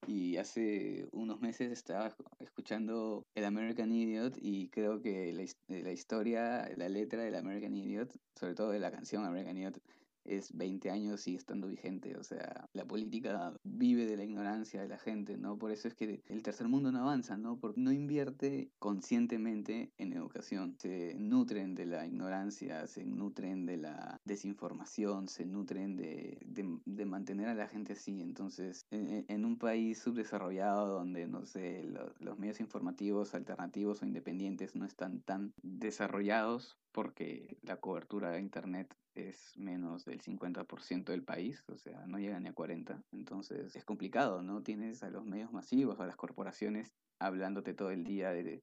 Y 0.05 0.37
hace 0.37 1.07
unos 1.11 1.41
meses 1.41 1.71
estaba 1.71 2.15
escuchando 2.39 3.25
el 3.33 3.45
American 3.45 3.91
Idiot 3.91 4.37
y 4.39 4.69
creo 4.69 5.01
que 5.01 5.33
la, 5.33 5.43
la 5.81 5.91
historia, 5.91 6.69
la 6.77 6.87
letra 6.87 7.23
del 7.23 7.35
American 7.35 7.75
Idiot, 7.75 8.13
sobre 8.35 8.53
todo 8.53 8.69
de 8.69 8.79
la 8.79 8.91
canción 8.91 9.25
American 9.25 9.57
Idiot, 9.57 9.81
es 10.27 10.55
20 10.55 10.91
años 10.91 11.21
sigue 11.21 11.37
estando 11.37 11.67
vigente. 11.67 12.15
O 12.17 12.23
sea, 12.23 12.69
la 12.73 12.85
política 12.85 13.53
vive 13.63 14.05
de 14.05 14.17
la 14.17 14.23
ignorancia 14.23 14.81
de 14.81 14.87
la 14.87 14.97
gente, 14.97 15.37
¿no? 15.37 15.57
Por 15.57 15.71
eso 15.71 15.87
es 15.87 15.95
que 15.95 16.21
el 16.27 16.43
tercer 16.43 16.67
mundo 16.67 16.91
no 16.91 16.99
avanza, 16.99 17.37
¿no? 17.37 17.59
Porque 17.59 17.79
no 17.79 17.91
invierte 17.91 18.71
conscientemente 18.79 19.91
en 19.97 20.13
educación. 20.13 20.75
Se 20.79 21.15
nutren 21.15 21.75
de 21.75 21.85
la 21.85 22.05
ignorancia, 22.05 22.87
se 22.87 23.05
nutren 23.05 23.65
de 23.65 23.77
la 23.77 24.19
desinformación, 24.25 25.27
se 25.27 25.45
nutren 25.45 25.95
de, 25.95 26.37
de, 26.45 27.05
mantener 27.05 27.47
a 27.47 27.55
la 27.55 27.67
gente 27.67 27.93
así. 27.93 28.21
Entonces, 28.21 28.85
en, 28.91 29.25
en, 29.27 29.45
un 29.45 29.57
país 29.57 29.99
subdesarrollado 29.99 30.99
donde, 30.99 31.27
no 31.27 31.45
sé, 31.45 31.83
lo, 31.83 32.13
los 32.19 32.37
medios 32.37 32.59
informativos 32.59 33.33
alternativos 33.33 34.01
o 34.01 34.05
independientes 34.05 34.75
no 34.75 34.85
están 34.85 35.21
tan 35.21 35.53
desarrollados 35.61 36.77
porque 36.91 37.57
la 37.61 37.77
cobertura 37.77 38.31
de 38.31 38.39
Internet 38.39 38.95
es 39.17 39.57
menos 39.57 40.05
del 40.05 40.21
50% 40.21 41.05
del 41.05 41.23
país, 41.23 41.63
o 41.67 41.77
sea, 41.77 42.05
no 42.07 42.19
llega 42.19 42.39
ni 42.39 42.49
a 42.49 42.53
40%. 42.53 43.03
Entonces 43.11 43.75
es 43.75 43.85
complicado, 43.85 44.41
¿no? 44.41 44.61
Tienes 44.61 45.03
a 45.03 45.09
los 45.09 45.25
medios 45.25 45.51
masivos, 45.51 45.99
a 45.99 46.05
las 46.05 46.15
corporaciones 46.15 46.93
hablándote 47.19 47.73
todo 47.73 47.91
el 47.91 48.03
día 48.03 48.31
de, 48.31 48.61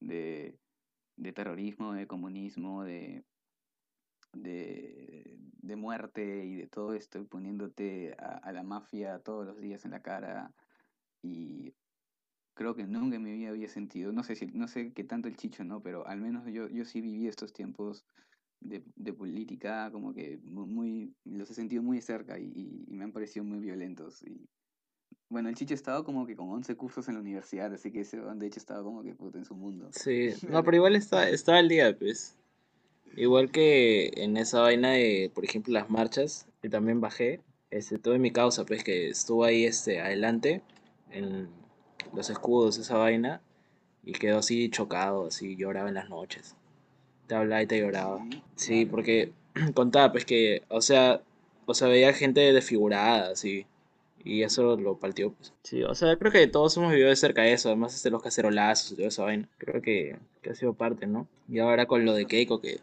de, 0.00 1.32
terrorismo, 1.32 1.92
de 1.92 2.06
comunismo, 2.06 2.84
de, 2.84 3.24
de, 4.32 5.38
de, 5.62 5.76
muerte 5.76 6.44
y 6.44 6.54
de 6.54 6.68
todo 6.68 6.94
esto, 6.94 7.18
y 7.20 7.24
poniéndote 7.24 8.14
a, 8.18 8.36
a 8.36 8.52
la 8.52 8.62
mafia 8.62 9.18
todos 9.18 9.46
los 9.46 9.60
días 9.60 9.84
en 9.84 9.90
la 9.90 10.02
cara 10.02 10.52
y 11.22 11.74
creo 12.56 12.74
que 12.74 12.86
nunca 12.86 13.16
en 13.16 13.22
mi 13.22 13.32
vida 13.32 13.50
había 13.50 13.68
sentido. 13.68 14.12
No 14.12 14.22
sé 14.22 14.34
si, 14.34 14.46
no 14.46 14.66
sé 14.66 14.92
qué 14.92 15.04
tanto 15.04 15.28
el 15.28 15.36
chicho, 15.36 15.62
¿no? 15.62 15.82
Pero 15.82 16.06
al 16.06 16.20
menos 16.20 16.46
yo, 16.46 16.68
yo 16.68 16.84
sí 16.84 17.00
viví 17.00 17.28
estos 17.28 17.52
tiempos 17.52 18.06
de, 18.60 18.82
de 18.96 19.12
política, 19.12 19.90
como 19.92 20.12
que 20.12 20.38
mu- 20.44 20.66
muy, 20.66 21.14
los 21.24 21.50
he 21.50 21.54
sentido 21.54 21.82
muy 21.82 22.00
cerca 22.00 22.38
y, 22.38 22.84
y 22.88 22.92
me 22.94 23.04
han 23.04 23.12
parecido 23.12 23.44
muy 23.44 23.58
violentos. 23.60 24.22
Y, 24.22 24.48
bueno, 25.28 25.48
el 25.48 25.54
chicho 25.54 25.74
estaba 25.74 26.04
como 26.04 26.26
que 26.26 26.36
con 26.36 26.50
11 26.50 26.76
cursos 26.76 27.08
en 27.08 27.14
la 27.14 27.20
universidad, 27.20 27.72
así 27.72 27.90
que 27.90 28.00
ese 28.00 28.18
de 28.20 28.46
hecho 28.46 28.58
estaba 28.60 28.82
como 28.82 29.02
que 29.02 29.14
puta 29.14 29.38
en 29.38 29.44
su 29.44 29.54
mundo. 29.56 29.88
Sí, 29.92 30.30
no, 30.48 30.62
pero 30.64 30.76
igual 30.76 30.96
está, 30.96 31.28
está 31.28 31.56
al 31.58 31.68
día, 31.68 31.96
pues. 31.98 32.36
Igual 33.16 33.50
que 33.50 34.10
en 34.16 34.36
esa 34.36 34.60
vaina 34.60 34.90
de, 34.90 35.30
por 35.34 35.44
ejemplo, 35.44 35.72
las 35.72 35.88
marchas, 35.90 36.46
que 36.60 36.68
también 36.68 37.00
bajé, 37.00 37.40
este, 37.70 37.98
tuve 37.98 38.18
mi 38.18 38.30
causa, 38.30 38.64
pues, 38.66 38.84
que 38.84 39.08
estuvo 39.08 39.44
ahí, 39.44 39.64
este, 39.64 40.00
adelante, 40.00 40.62
en 41.10 41.48
los 42.14 42.28
escudos, 42.30 42.78
esa 42.78 42.98
vaina, 42.98 43.40
y 44.04 44.12
quedó 44.12 44.38
así 44.38 44.68
chocado, 44.68 45.26
así, 45.28 45.56
lloraba 45.56 45.88
en 45.88 45.94
las 45.94 46.08
noches. 46.10 46.54
Te 47.26 47.34
hablaba 47.34 47.62
y 47.62 47.66
te 47.66 47.78
lloraba. 47.80 48.24
Sí, 48.30 48.42
Sí, 48.56 48.74
claro. 48.84 48.90
porque 48.90 49.32
contaba, 49.74 50.12
pues, 50.12 50.24
que, 50.24 50.62
o 50.68 50.80
sea, 50.80 51.22
o 51.66 51.74
sea, 51.74 51.88
veía 51.88 52.12
gente 52.12 52.40
desfigurada, 52.52 53.30
así, 53.32 53.66
y 54.24 54.42
eso 54.42 54.76
lo 54.76 54.96
partió, 54.96 55.32
pues. 55.32 55.52
Sí, 55.62 55.82
o 55.82 55.94
sea, 55.94 56.16
creo 56.16 56.30
que 56.32 56.46
todos 56.46 56.76
hemos 56.76 56.90
vivido 56.90 57.08
de 57.08 57.16
cerca 57.16 57.46
eso, 57.46 57.68
además, 57.68 57.94
este, 57.94 58.10
los 58.10 58.22
cacerolazos 58.22 58.92
y 58.92 58.96
toda 58.96 59.08
esa 59.08 59.24
vaina. 59.24 59.48
Creo 59.58 59.80
que, 59.82 60.16
que 60.42 60.50
ha 60.50 60.54
sido 60.54 60.74
parte, 60.74 61.06
¿no? 61.06 61.26
Y 61.48 61.58
ahora 61.58 61.86
con 61.86 62.04
lo 62.04 62.12
de 62.14 62.26
Keiko, 62.26 62.60
que, 62.60 62.80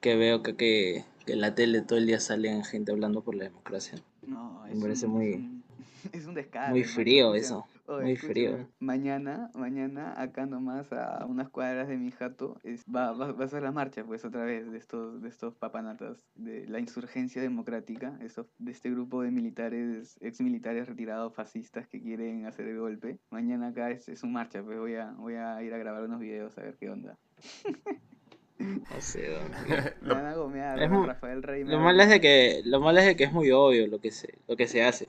que 0.00 0.16
veo 0.16 0.42
que, 0.42 0.56
que, 0.56 1.04
que 1.26 1.32
en 1.34 1.40
la 1.40 1.54
tele 1.54 1.82
todo 1.82 1.98
el 1.98 2.06
día 2.06 2.20
salen 2.20 2.64
gente 2.64 2.92
hablando 2.92 3.20
por 3.22 3.34
la 3.34 3.44
democracia. 3.44 3.98
No, 4.26 4.62
Me 4.72 4.80
parece 4.80 5.06
un, 5.06 5.12
muy- 5.12 5.28
es 5.32 5.36
un, 5.36 5.64
es 6.12 6.26
un 6.26 6.34
descaro. 6.34 6.70
Muy 6.70 6.84
frío 6.84 7.34
eso, 7.34 7.66
Oye, 7.90 8.02
muy 8.04 8.16
frío. 8.16 8.68
Mañana, 8.78 9.50
mañana, 9.54 10.14
acá 10.20 10.46
nomás 10.46 10.92
a 10.92 11.26
unas 11.26 11.48
cuadras 11.48 11.88
de 11.88 11.96
mi 11.96 12.12
jato, 12.12 12.56
es, 12.62 12.82
va, 12.84 13.10
va, 13.12 13.32
va 13.32 13.44
a 13.44 13.48
ser 13.48 13.62
la 13.64 13.72
marcha, 13.72 14.04
pues, 14.04 14.24
otra 14.24 14.44
vez, 14.44 14.70
de 14.70 14.78
estos, 14.78 15.20
de 15.20 15.28
estos 15.28 15.54
papanatas, 15.56 16.24
de 16.36 16.66
la 16.68 16.78
insurgencia 16.78 17.42
democrática, 17.42 18.16
estos, 18.22 18.46
de 18.58 18.70
este 18.70 18.90
grupo 18.90 19.22
de 19.22 19.32
militares, 19.32 20.16
ex 20.20 20.40
militares 20.40 20.86
retirados 20.88 21.34
fascistas 21.34 21.88
que 21.88 22.00
quieren 22.00 22.46
hacer 22.46 22.68
el 22.68 22.78
golpe. 22.78 23.18
Mañana 23.30 23.68
acá 23.68 23.90
es, 23.90 24.08
es 24.08 24.22
un 24.22 24.32
marcha, 24.32 24.62
pues 24.62 24.78
voy 24.78 24.94
a, 24.94 25.10
voy 25.12 25.34
a 25.34 25.60
ir 25.62 25.74
a 25.74 25.78
grabar 25.78 26.04
unos 26.04 26.20
videos 26.20 26.56
a 26.58 26.62
ver 26.62 26.76
qué 26.78 26.90
onda. 26.90 27.18
No 28.58 29.00
sé, 29.00 29.20
weón. 29.30 29.50
Me 30.02 30.08
Lo- 30.08 30.14
van 30.16 30.26
a 30.26 30.34
gomear, 30.34 30.82
Es 30.82 30.90
¿no? 30.90 30.98
muy- 30.98 31.06
Rafael 31.06 31.42
Rey 31.42 31.64
Lo 31.64 31.78
malo 31.80 32.02
es 32.02 32.10
de 32.10 32.20
que, 32.20 32.60
lo 32.66 32.78
malo 32.78 32.98
es 32.98 33.06
de 33.06 33.16
que 33.16 33.24
es 33.24 33.32
muy 33.32 33.50
obvio 33.52 33.86
lo 33.86 33.98
que 34.00 34.10
se, 34.10 34.34
lo 34.48 34.54
que 34.56 34.66
se 34.68 34.84
hace. 34.84 35.08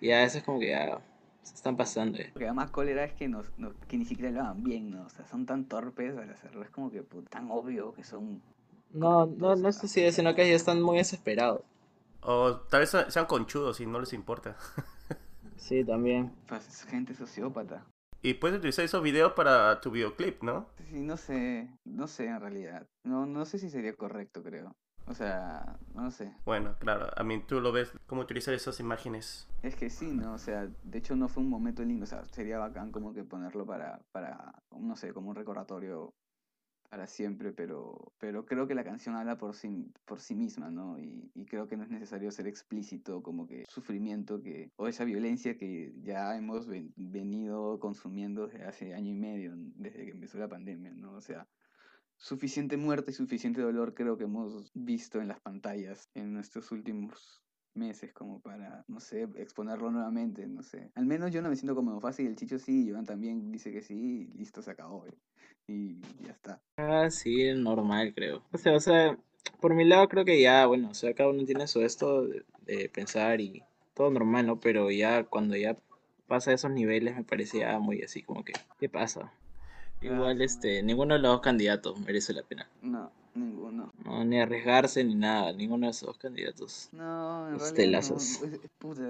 Y 0.00 0.10
a 0.12 0.20
veces 0.20 0.42
como 0.42 0.60
que 0.60 0.70
ya 0.70 0.98
se 1.44 1.54
están 1.54 1.76
pasando. 1.76 2.18
eh. 2.18 2.30
Lo 2.34 2.38
que 2.40 2.44
da 2.46 2.52
más 2.54 2.70
cólera 2.70 3.04
es 3.04 3.12
que, 3.14 3.28
nos, 3.28 3.46
nos- 3.58 3.74
que 3.88 3.96
ni 3.98 4.04
siquiera 4.04 4.30
lo 4.32 4.40
hagan 4.42 4.62
bien, 4.64 4.90
¿no? 4.90 5.04
O 5.04 5.08
sea, 5.10 5.24
son 5.26 5.46
tan 5.46 5.66
torpes 5.66 6.16
al 6.16 6.30
hacerlo, 6.30 6.62
es 6.62 6.70
como 6.70 6.90
que 6.90 7.02
pues, 7.02 7.24
tan 7.28 7.50
obvio 7.50 7.92
que 7.94 8.02
son 8.04 8.42
No, 8.92 9.26
no, 9.26 9.54
no 9.56 9.68
es 9.68 9.82
así, 9.84 10.10
sino 10.12 10.34
que 10.34 10.48
ya 10.48 10.54
están 10.54 10.82
muy 10.82 10.96
desesperados. 10.98 11.62
O 12.22 12.56
tal 12.70 12.80
vez 12.80 12.96
sean 13.08 13.26
conchudos 13.26 13.80
y 13.80 13.86
no 13.86 14.00
les 14.00 14.12
importa. 14.12 14.56
Sí, 15.56 15.84
también. 15.84 16.32
pues, 16.46 16.84
gente 16.84 17.14
sociópata. 17.14 17.86
Y 18.22 18.34
puedes 18.34 18.58
utilizar 18.58 18.84
esos 18.84 19.02
videos 19.02 19.32
para 19.32 19.80
tu 19.80 19.90
videoclip, 19.90 20.42
¿no? 20.42 20.66
Sí, 20.90 21.00
no 21.00 21.16
sé, 21.16 21.68
no 21.84 22.06
sé 22.06 22.26
en 22.26 22.40
realidad. 22.40 22.86
No, 23.04 23.26
no 23.26 23.44
sé 23.44 23.58
si 23.58 23.70
sería 23.70 23.94
correcto, 23.94 24.42
creo. 24.42 24.72
O 25.06 25.14
sea, 25.14 25.76
no 25.94 26.10
sé. 26.10 26.32
Bueno, 26.46 26.74
claro, 26.78 27.08
a 27.14 27.22
mí 27.24 27.42
tú 27.46 27.60
lo 27.60 27.72
ves 27.72 27.92
cómo 28.06 28.22
utilizar 28.22 28.54
esas 28.54 28.80
imágenes. 28.80 29.46
Es 29.62 29.76
que 29.76 29.90
sí, 29.90 30.06
¿no? 30.12 30.34
O 30.34 30.38
sea, 30.38 30.68
de 30.82 30.98
hecho 30.98 31.14
no 31.14 31.28
fue 31.28 31.42
un 31.42 31.50
momento 31.50 31.82
lindo. 31.84 32.04
O 32.04 32.06
sea, 32.06 32.24
sería 32.26 32.58
bacán 32.58 32.90
como 32.90 33.12
que 33.12 33.24
ponerlo 33.24 33.66
para, 33.66 34.00
para 34.12 34.54
no 34.78 34.96
sé, 34.96 35.12
como 35.12 35.30
un 35.30 35.36
recordatorio 35.36 36.14
para 36.90 37.06
siempre, 37.08 37.52
pero, 37.52 38.12
pero 38.18 38.46
creo 38.46 38.68
que 38.68 38.74
la 38.74 38.84
canción 38.84 39.16
habla 39.16 39.36
por 39.36 39.54
sí, 39.56 39.92
por 40.04 40.20
sí 40.20 40.34
misma, 40.36 40.70
¿no? 40.70 40.98
Y, 40.98 41.28
y 41.34 41.44
creo 41.44 41.66
que 41.66 41.76
no 41.76 41.82
es 41.82 41.90
necesario 41.90 42.30
ser 42.30 42.46
explícito 42.46 43.20
como 43.22 43.46
que 43.48 43.64
sufrimiento 43.68 44.40
que, 44.40 44.70
o 44.76 44.86
esa 44.86 45.04
violencia 45.04 45.56
que 45.58 45.92
ya 46.02 46.36
hemos 46.36 46.68
ven- 46.68 46.92
venido 46.96 47.80
consumiendo 47.80 48.46
desde 48.46 48.64
hace 48.64 48.94
año 48.94 49.10
y 49.10 49.16
medio, 49.16 49.54
desde 49.56 50.04
que 50.04 50.10
empezó 50.12 50.38
la 50.38 50.48
pandemia, 50.48 50.92
¿no? 50.94 51.14
O 51.14 51.20
sea, 51.20 51.48
suficiente 52.24 52.78
muerte 52.78 53.10
y 53.10 53.14
suficiente 53.14 53.60
dolor 53.60 53.92
creo 53.92 54.16
que 54.16 54.24
hemos 54.24 54.70
visto 54.72 55.20
en 55.20 55.28
las 55.28 55.40
pantallas 55.40 56.08
en 56.14 56.32
nuestros 56.32 56.72
últimos 56.72 57.42
meses 57.74 58.14
como 58.14 58.40
para, 58.40 58.82
no 58.88 58.98
sé, 58.98 59.28
exponerlo 59.36 59.90
nuevamente, 59.90 60.46
no 60.46 60.62
sé. 60.62 60.90
Al 60.94 61.04
menos 61.04 61.32
yo 61.32 61.42
no 61.42 61.50
me 61.50 61.56
siento 61.56 61.74
como 61.74 62.00
fácil, 62.00 62.28
el 62.28 62.36
Chicho 62.36 62.58
sí, 62.58 62.88
Joan 62.90 63.04
también 63.04 63.52
dice 63.52 63.70
que 63.72 63.82
sí, 63.82 64.30
y 64.32 64.38
listo, 64.38 64.62
se 64.62 64.70
acabó. 64.70 65.06
eh. 65.06 65.12
Y 65.68 66.00
ya 66.24 66.32
está. 66.32 66.62
Ah, 66.78 67.10
sí, 67.10 67.52
normal, 67.52 68.14
creo. 68.14 68.42
O 68.52 68.56
sea, 68.56 68.74
o 68.74 68.80
sea, 68.80 69.18
por 69.60 69.74
mi 69.74 69.84
lado 69.84 70.08
creo 70.08 70.24
que 70.24 70.40
ya, 70.40 70.64
bueno, 70.64 70.88
o 70.90 70.94
sea, 70.94 71.12
cada 71.12 71.28
uno 71.28 71.44
tiene 71.44 71.66
su 71.66 71.82
esto 71.82 72.26
de, 72.26 72.42
de 72.62 72.88
pensar 72.88 73.42
y 73.42 73.62
todo 73.92 74.10
normal, 74.10 74.46
¿no? 74.46 74.58
Pero 74.60 74.90
ya 74.90 75.24
cuando 75.24 75.56
ya 75.56 75.76
pasa 76.26 76.54
esos 76.54 76.70
niveles 76.70 77.16
me 77.16 77.24
parece 77.24 77.58
ya 77.58 77.78
muy 77.78 78.00
así 78.00 78.22
como 78.22 78.44
que, 78.44 78.54
¿qué 78.78 78.88
pasa? 78.88 79.30
Igual, 80.04 80.42
este, 80.42 80.82
ninguno 80.82 81.14
de 81.14 81.20
los 81.20 81.32
dos 81.32 81.40
candidatos 81.40 81.98
merece 82.00 82.32
la 82.32 82.42
pena. 82.42 82.68
No, 82.82 83.10
ninguno. 83.34 83.92
No, 84.04 84.24
ni 84.24 84.38
arriesgarse 84.40 85.02
ni 85.02 85.14
nada, 85.14 85.52
ninguno 85.52 85.86
de 85.86 85.90
esos 85.92 86.08
dos 86.08 86.18
candidatos. 86.18 86.88
No, 86.92 87.48
en 87.48 87.58
realidad 87.58 88.02
no, 88.10 88.16
puta, 88.78 89.02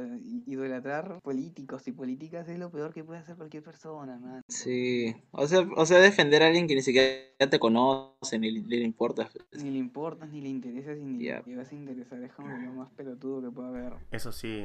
idolatrar 0.46 1.20
políticos 1.20 1.86
y 1.88 1.92
políticas 1.92 2.48
es 2.48 2.58
lo 2.58 2.70
peor 2.70 2.92
que 2.92 3.02
puede 3.02 3.20
hacer 3.20 3.36
cualquier 3.36 3.62
persona, 3.62 4.18
man. 4.18 4.42
Sí, 4.48 5.14
o 5.32 5.46
sea, 5.46 5.66
o 5.76 5.84
sea, 5.86 5.98
defender 5.98 6.42
a 6.42 6.46
alguien 6.46 6.68
que 6.68 6.74
ni 6.74 6.82
siquiera 6.82 7.50
te 7.50 7.58
conoce 7.58 8.38
ni 8.38 8.50
le, 8.50 8.60
ni 8.62 8.76
le 8.76 8.84
importa. 8.84 9.28
pues. 9.32 9.62
Ni 9.62 9.70
le 9.70 9.78
importas, 9.78 10.30
ni 10.30 10.40
le 10.40 10.48
interesas, 10.48 10.96
y 10.98 11.02
ni 11.02 11.24
le 11.24 11.56
vas 11.56 11.72
a 11.72 11.74
interesar. 11.74 12.22
Es 12.22 12.32
como 12.32 12.56
lo 12.56 12.72
más 12.72 12.90
pelotudo 12.90 13.42
que 13.42 13.50
puede 13.50 13.68
haber. 13.68 13.94
Eso 14.12 14.30
sí. 14.32 14.64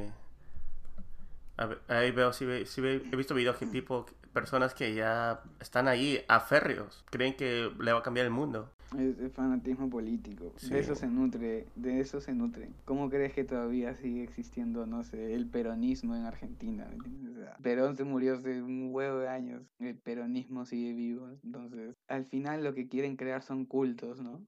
A 1.60 1.66
ver, 1.66 1.82
ahí 1.90 2.12
veo, 2.12 2.32
sí, 2.32 2.46
ve- 2.46 2.66
sí 2.66 2.80
he 2.82 3.16
visto 3.18 3.36
videos 3.36 3.58
que 3.58 3.66
tipo, 3.66 4.06
personas 4.32 4.74
que 4.74 4.94
ya 4.94 5.42
están 5.60 5.90
ahí 5.90 6.24
aférreos, 6.30 7.04
creen 7.12 7.36
que 7.36 7.70
le 7.78 7.92
va 7.92 8.00
a 8.00 8.02
cambiar 8.02 8.26
el 8.26 8.32
mundo. 8.32 8.72
Es, 8.98 9.20
es 9.20 9.34
fanatismo 9.34 9.90
político. 9.90 10.54
Sí. 10.56 10.70
De 10.70 10.80
eso 10.80 10.96
se 10.96 11.08
nutre, 11.08 11.66
de 11.76 12.00
eso 12.00 12.22
se 12.22 12.34
nutre. 12.34 12.70
¿Cómo 12.86 13.10
crees 13.10 13.34
que 13.34 13.44
todavía 13.44 13.94
sigue 13.96 14.24
existiendo, 14.24 14.86
no 14.86 15.04
sé, 15.04 15.34
el 15.34 15.48
peronismo 15.48 16.16
en 16.16 16.24
Argentina? 16.24 16.90
Perón 17.62 17.98
se 17.98 18.06
murió 18.06 18.36
hace 18.36 18.62
un 18.64 18.88
huevo 18.94 19.20
de 19.20 19.28
años. 19.28 19.62
El 19.80 19.98
peronismo 19.98 20.66
sigue 20.66 20.94
vivo. 20.94 21.28
Entonces, 21.44 21.94
al 22.08 22.26
final 22.26 22.64
lo 22.64 22.74
que 22.74 22.88
quieren 22.88 23.18
crear 23.18 23.44
son 23.44 23.66
cultos, 23.66 24.22
¿no? 24.22 24.42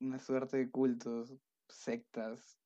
Una 0.00 0.18
suerte 0.18 0.56
de 0.56 0.70
cultos, 0.70 1.32
sectas, 1.68 2.58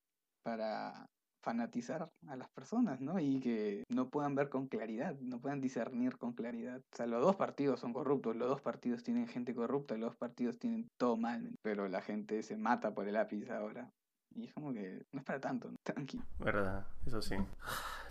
para 0.42 1.06
fanatizar 1.42 2.08
a 2.28 2.36
las 2.36 2.48
personas, 2.50 3.00
¿no? 3.00 3.18
Y 3.20 3.40
que 3.40 3.84
no 3.88 4.08
puedan 4.08 4.34
ver 4.34 4.48
con 4.48 4.68
claridad, 4.68 5.14
no 5.20 5.40
puedan 5.40 5.60
discernir 5.60 6.16
con 6.18 6.32
claridad. 6.32 6.78
O 6.92 6.96
sea, 6.96 7.06
los 7.06 7.22
dos 7.22 7.36
partidos 7.36 7.80
son 7.80 7.92
corruptos, 7.92 8.36
los 8.36 8.48
dos 8.48 8.60
partidos 8.60 9.02
tienen 9.02 9.26
gente 9.28 9.54
corrupta, 9.54 9.96
los 9.96 10.10
dos 10.10 10.16
partidos 10.16 10.58
tienen 10.58 10.88
todo 10.98 11.16
mal, 11.16 11.50
pero 11.62 11.88
la 11.88 12.00
gente 12.02 12.42
se 12.42 12.56
mata 12.56 12.92
por 12.94 13.06
el 13.08 13.14
lápiz 13.14 13.50
ahora. 13.50 13.90
Y 14.34 14.46
es 14.46 14.54
como 14.54 14.72
que 14.72 15.02
no 15.12 15.18
es 15.20 15.24
para 15.26 15.40
tanto, 15.40 15.68
¿no? 15.70 15.76
tranqui. 15.82 16.20
¿Verdad? 16.38 16.86
Eso 17.06 17.20
sí. 17.22 17.34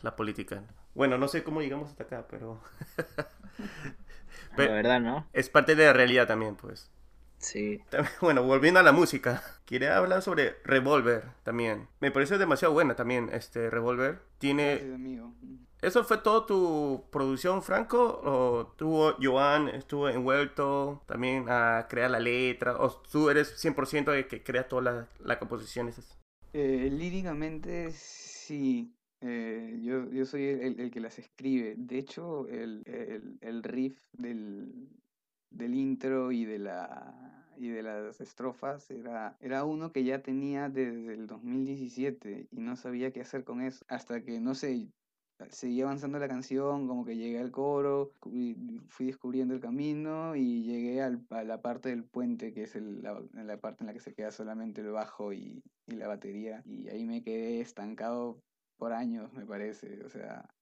La 0.01 0.15
política. 0.15 0.63
Bueno, 0.93 1.17
no 1.17 1.27
sé 1.27 1.43
cómo 1.43 1.61
llegamos 1.61 1.89
hasta 1.89 2.03
acá, 2.03 2.25
pero 2.29 2.59
La 4.55 4.57
Pe- 4.57 4.67
verdad, 4.73 4.99
¿no? 5.01 5.25
es 5.33 5.49
parte 5.49 5.75
de 5.75 5.85
la 5.85 5.93
realidad 5.93 6.27
también, 6.27 6.55
pues. 6.55 6.89
Sí. 7.41 7.79
También, 7.89 8.13
Bueno, 8.21 8.43
volviendo 8.43 8.79
a 8.79 8.83
la 8.83 8.91
música, 8.91 9.43
quería 9.65 9.97
hablar 9.97 10.21
sobre 10.21 10.55
Revolver 10.63 11.23
también. 11.43 11.87
Me 11.99 12.11
parece 12.11 12.37
demasiado 12.37 12.73
buena 12.73 12.95
también 12.95 13.29
este 13.33 13.69
Revolver. 13.69 14.21
Tiene 14.37 14.81
amigo. 14.93 15.33
¿Eso 15.81 16.03
fue 16.03 16.19
todo 16.19 16.45
tu 16.45 17.05
producción, 17.11 17.63
Franco? 17.63 18.21
¿O 18.23 18.67
tuvo 18.77 19.15
Joan, 19.21 19.67
estuvo 19.69 20.09
envuelto 20.09 21.01
también 21.07 21.45
a 21.49 21.87
crear 21.89 22.11
la 22.11 22.19
letra? 22.19 22.77
¿O 22.77 22.91
tú 23.11 23.29
eres 23.31 23.57
100% 23.59 24.11
de 24.11 24.27
que 24.27 24.43
crea 24.43 24.67
todas 24.67 24.85
las 24.85 25.07
las 25.19 25.37
composiciones? 25.37 25.97
Eh, 26.53 26.89
líricamente, 26.91 27.91
sí. 27.93 28.93
Eh, 29.21 29.79
yo, 29.83 30.09
yo 30.11 30.25
soy 30.25 30.45
el, 30.45 30.61
el- 30.61 30.79
el 30.81 30.91
que 30.91 30.99
las 30.99 31.19
escribe. 31.19 31.75
De 31.77 31.97
hecho, 31.99 32.47
el, 32.47 32.81
el, 32.85 33.37
el 33.41 33.63
riff 33.63 33.97
del, 34.13 34.89
del 35.51 35.75
intro 35.75 36.31
y 36.31 36.45
de 36.45 36.59
la 36.59 37.53
y 37.57 37.69
de 37.69 37.83
las 37.83 38.21
estrofas 38.21 38.89
era, 38.89 39.37
era 39.39 39.65
uno 39.65 39.91
que 39.91 40.03
ya 40.03 40.23
tenía 40.23 40.69
desde 40.69 41.13
el 41.13 41.27
2017 41.27 42.47
y 42.51 42.59
no 42.61 42.75
sabía 42.75 43.11
qué 43.13 43.21
hacer 43.21 43.43
con 43.43 43.61
eso. 43.61 43.85
Hasta 43.87 44.23
que, 44.23 44.39
no 44.39 44.55
sé, 44.55 44.91
seguí 45.49 45.81
avanzando 45.81 46.19
la 46.19 46.27
canción, 46.27 46.87
como 46.87 47.05
que 47.05 47.17
llegué 47.17 47.39
al 47.39 47.51
coro, 47.51 48.15
fui 48.87 49.05
descubriendo 49.07 49.53
el 49.53 49.59
camino 49.61 50.35
y 50.35 50.63
llegué 50.63 51.01
al- 51.01 51.25
a 51.29 51.43
la 51.43 51.61
parte 51.61 51.89
del 51.89 52.05
puente, 52.05 52.53
que 52.53 52.63
es 52.63 52.75
el- 52.75 53.01
la, 53.01 53.21
la 53.33 53.59
parte 53.59 53.83
en 53.83 53.87
la 53.87 53.93
que 53.93 53.99
se 53.99 54.13
queda 54.13 54.31
solamente 54.31 54.81
el 54.81 54.91
bajo 54.91 55.33
y, 55.33 55.63
y 55.87 55.91
la 55.95 56.07
batería. 56.07 56.61
Y 56.65 56.87
ahí 56.89 57.05
me 57.05 57.23
quedé 57.23 57.61
estancado 57.61 58.43
por 58.77 58.93
años, 58.93 59.33
me 59.33 59.45
parece. 59.45 60.03
O 60.05 60.09
sea, 60.09 60.55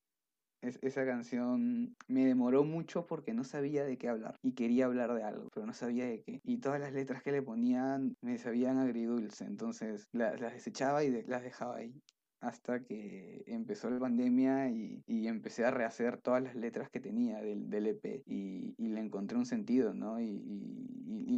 esa 0.61 1.05
canción 1.05 1.95
me 2.07 2.25
demoró 2.25 2.63
mucho 2.63 3.05
porque 3.07 3.33
no 3.33 3.43
sabía 3.43 3.83
de 3.83 3.97
qué 3.97 4.09
hablar 4.09 4.35
y 4.43 4.53
quería 4.53 4.85
hablar 4.85 5.13
de 5.13 5.23
algo, 5.23 5.49
pero 5.53 5.65
no 5.65 5.73
sabía 5.73 6.05
de 6.05 6.21
qué. 6.21 6.41
Y 6.43 6.57
todas 6.57 6.79
las 6.79 6.93
letras 6.93 7.23
que 7.23 7.31
le 7.31 7.41
ponían 7.41 8.15
me 8.21 8.37
sabían 8.37 8.77
agridulce, 8.77 9.45
entonces 9.45 10.07
las 10.11 10.39
desechaba 10.39 11.03
y 11.03 11.23
las 11.23 11.43
dejaba 11.43 11.77
ahí 11.77 11.93
hasta 12.41 12.83
que 12.83 13.43
empezó 13.47 13.89
la 13.89 13.99
pandemia 13.99 14.69
y, 14.69 15.03
empecé 15.27 15.65
a 15.65 15.71
rehacer 15.71 16.17
todas 16.17 16.41
las 16.41 16.55
letras 16.55 16.89
que 16.89 16.99
tenía 16.99 17.41
del, 17.41 17.69
del 17.69 17.87
EP 17.87 18.23
y, 18.25 18.73
le 18.77 18.99
encontré 18.99 19.37
un 19.37 19.45
sentido, 19.45 19.93
¿no? 19.93 20.19
Y, 20.21 20.87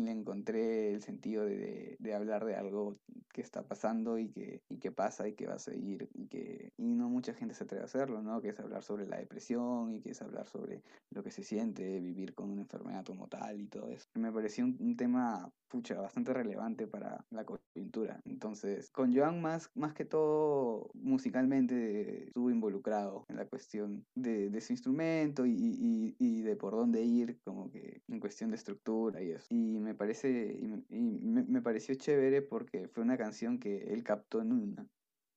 le 0.02 0.12
encontré 0.12 0.94
el 0.94 1.02
sentido 1.02 1.46
de, 1.46 1.98
hablar 2.16 2.46
de 2.46 2.56
algo 2.56 2.98
que 3.34 3.42
está 3.42 3.64
pasando 3.64 4.18
y 4.18 4.30
que, 4.30 4.62
y 4.70 4.78
que 4.78 4.92
pasa 4.92 5.28
y 5.28 5.34
que 5.34 5.48
va 5.48 5.56
a 5.56 5.60
seguir 5.60 6.10
y 6.14 6.28
que 6.28 6.74
y 6.78 6.96
no 6.96 7.10
mucha 7.10 7.34
gente 7.34 7.54
se 7.54 7.64
atreve 7.64 7.84
a 7.84 7.86
hacerlo, 7.86 8.22
¿no? 8.22 8.42
Que 8.42 8.50
es 8.50 8.60
hablar 8.60 8.84
sobre 8.84 9.08
la 9.08 9.18
depresión 9.18 9.94
y 9.94 10.02
que 10.02 10.12
es 10.12 10.22
hablar 10.22 10.48
sobre 10.48 10.82
lo 11.12 11.24
que 11.24 11.32
se 11.32 11.44
siente 11.44 12.00
vivir 12.00 12.34
con 12.34 12.50
una 12.50 12.62
enfermedad 12.62 13.06
como 13.06 13.28
tal 13.28 13.60
y 13.60 13.68
todo 13.68 13.90
eso. 13.92 14.08
Me 14.16 14.32
pareció 14.32 14.66
un, 14.66 14.96
tema, 14.98 15.52
pucha, 15.68 16.00
bastante 16.00 16.34
relevante 16.34 16.88
para 16.88 17.24
la 17.30 17.46
coyuntura. 17.46 18.22
Entonces, 18.26 18.90
con 18.92 19.16
Joan 19.16 19.42
más, 19.42 19.70
más 19.76 19.94
que 19.94 20.06
todo 20.06 20.91
musicalmente 20.94 22.28
estuvo 22.28 22.50
involucrado 22.50 23.26
en 23.30 23.38
la 23.38 23.46
cuestión 23.46 24.06
de, 24.16 24.62
su 24.62 24.74
instrumento 24.74 25.46
y, 25.46 26.42
de 26.42 26.56
por 26.56 26.74
dónde 26.74 27.04
ir, 27.04 27.40
como 27.44 27.72
que 27.72 28.02
en 28.08 28.20
cuestión 28.20 28.50
de 28.50 28.58
estructura 28.58 29.22
y 29.22 29.32
eso. 29.32 29.48
Y 29.50 29.80
me 29.80 29.96
parece, 29.96 30.58
y 30.90 31.28
me, 31.28 31.62
pareció 31.62 31.96
chévere 31.96 32.42
porque 32.42 32.88
fue 32.88 33.04
una 33.04 33.18
canción 33.18 33.60
que 33.60 33.84
él 33.94 34.04
captó 34.04 34.42
en 34.42 34.52
una, 34.52 34.88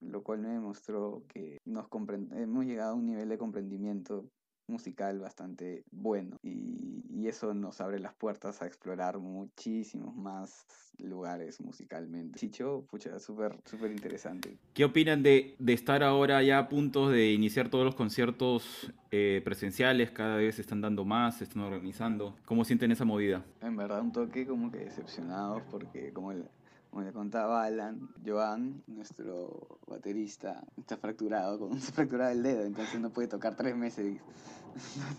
lo 0.01 0.23
cual 0.23 0.41
me 0.41 0.49
demostró 0.49 1.25
que 1.29 1.59
nos 1.65 1.87
hemos 2.33 2.65
llegado 2.65 2.93
a 2.93 2.97
un 2.97 3.07
nivel 3.07 3.29
de 3.29 3.39
comprendimiento 3.39 4.31
musical 4.67 5.19
bastante 5.19 5.85
bueno 5.91 6.39
y, 6.43 6.93
eso 7.25 7.55
nos 7.55 7.81
abre 7.81 7.99
las 8.01 8.13
puertas 8.13 8.61
a 8.61 8.67
explorar 8.67 9.19
muchísimos 9.19 10.15
más 10.15 10.67
lugares 10.99 11.59
musicalmente. 11.59 12.39
Chicho, 12.39 12.85
pucha, 12.91 13.19
súper, 13.19 13.57
súper 13.65 13.93
interesante. 13.93 14.59
¿Qué 14.75 14.85
opinan 14.85 15.23
de, 15.23 15.57
de, 15.59 15.73
estar 15.73 16.03
ahora 16.03 16.43
ya 16.43 16.59
a 16.59 16.69
punto 16.69 17.09
de 17.09 17.33
iniciar 17.33 17.71
todos 17.71 17.87
los 17.87 17.95
conciertos 17.95 18.93
eh, 19.11 19.41
presenciales? 19.43 20.11
Cada 20.11 20.37
vez 20.37 20.57
se 20.57 20.61
están 20.61 20.83
dando 20.83 21.07
más, 21.07 21.39
se 21.39 21.45
están 21.45 21.63
organizando. 21.63 22.37
¿Cómo 22.45 22.63
sienten 22.63 22.93
esa 22.93 23.07
movida? 23.07 23.43
En 23.63 23.75
verdad, 23.75 24.03
un 24.03 24.13
toque 24.13 24.47
como 24.47 24.71
que 24.71 24.81
decepcionados 24.81 25.63
porque 25.71 26.13
como 26.13 26.31
el, 26.31 26.45
como 26.95 27.05
le 27.05 27.13
contaba 27.13 27.65
Alan, 27.65 28.09
Joan, 28.25 28.85
nuestro 28.87 29.81
baterista, 29.89 30.63
está 30.79 30.97
fracturado, 30.97 31.59
con, 31.59 31.81
se 31.81 31.91
fracturado 31.91 32.31
el 32.31 32.45
dedo, 32.45 32.63
entonces 32.63 33.01
no 33.01 33.11
puede 33.11 33.27
tocar 33.27 33.57
tres 33.57 33.75
meses. 33.75 34.21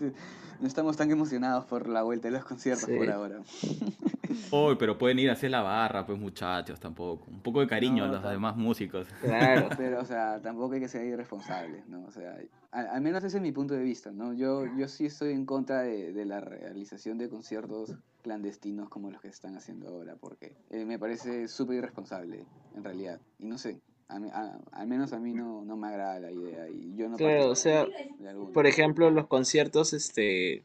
no 0.60 0.66
estamos 0.66 0.96
tan 0.96 1.10
emocionados 1.10 1.66
por 1.66 1.86
la 1.86 2.02
vuelta 2.02 2.28
de 2.28 2.32
los 2.32 2.46
conciertos 2.46 2.88
por 2.88 3.10
ahora. 3.10 3.42
Uy, 4.50 4.76
pero 4.78 4.98
pueden 4.98 5.18
ir 5.18 5.30
a 5.30 5.34
hacer 5.34 5.50
la 5.50 5.62
barra, 5.62 6.06
pues 6.06 6.18
muchachos, 6.18 6.80
tampoco. 6.80 7.26
Un 7.28 7.40
poco 7.40 7.60
de 7.60 7.66
cariño 7.66 8.04
a 8.04 8.08
los 8.08 8.22
demás 8.22 8.56
músicos. 8.56 9.06
Claro, 9.20 9.68
pero, 9.76 10.00
o 10.00 10.04
sea, 10.04 10.40
tampoco 10.40 10.74
hay 10.74 10.80
que 10.80 10.88
ser 10.88 11.06
irresponsables, 11.06 11.86
¿no? 11.88 12.04
O 12.04 12.10
sea, 12.10 12.36
al, 12.70 13.00
menos 13.00 13.24
ese 13.24 13.38
es 13.38 13.42
mi 13.42 13.52
punto 13.52 13.74
de 13.74 13.82
vista, 13.82 14.10
¿no? 14.10 14.32
Yo, 14.32 14.64
yo 14.76 14.88
sí 14.88 15.06
estoy 15.06 15.32
en 15.32 15.46
contra 15.46 15.82
de, 15.82 16.12
de 16.12 16.24
la 16.24 16.40
realización 16.40 17.18
de 17.18 17.28
conciertos 17.28 17.94
clandestinos 18.22 18.88
como 18.88 19.10
los 19.10 19.20
que 19.20 19.28
están 19.28 19.56
haciendo 19.56 19.88
ahora, 19.88 20.16
porque 20.16 20.56
eh, 20.70 20.84
me 20.84 20.98
parece 20.98 21.46
súper 21.46 21.76
irresponsable, 21.76 22.44
en 22.74 22.82
realidad. 22.82 23.20
Y 23.38 23.46
no 23.46 23.56
sé, 23.56 23.80
al 24.08 24.86
menos 24.86 25.12
a 25.12 25.18
mí 25.18 25.32
no, 25.32 25.64
no, 25.64 25.76
me 25.76 25.88
agrada 25.88 26.20
la 26.20 26.32
idea. 26.32 26.68
Y 26.68 26.94
yo 26.96 27.08
no 27.08 27.16
claro, 27.16 27.50
o 27.50 27.54
sea, 27.54 27.86
por 28.52 28.66
ejemplo, 28.66 29.10
los 29.10 29.26
conciertos, 29.26 29.92
este... 29.92 30.64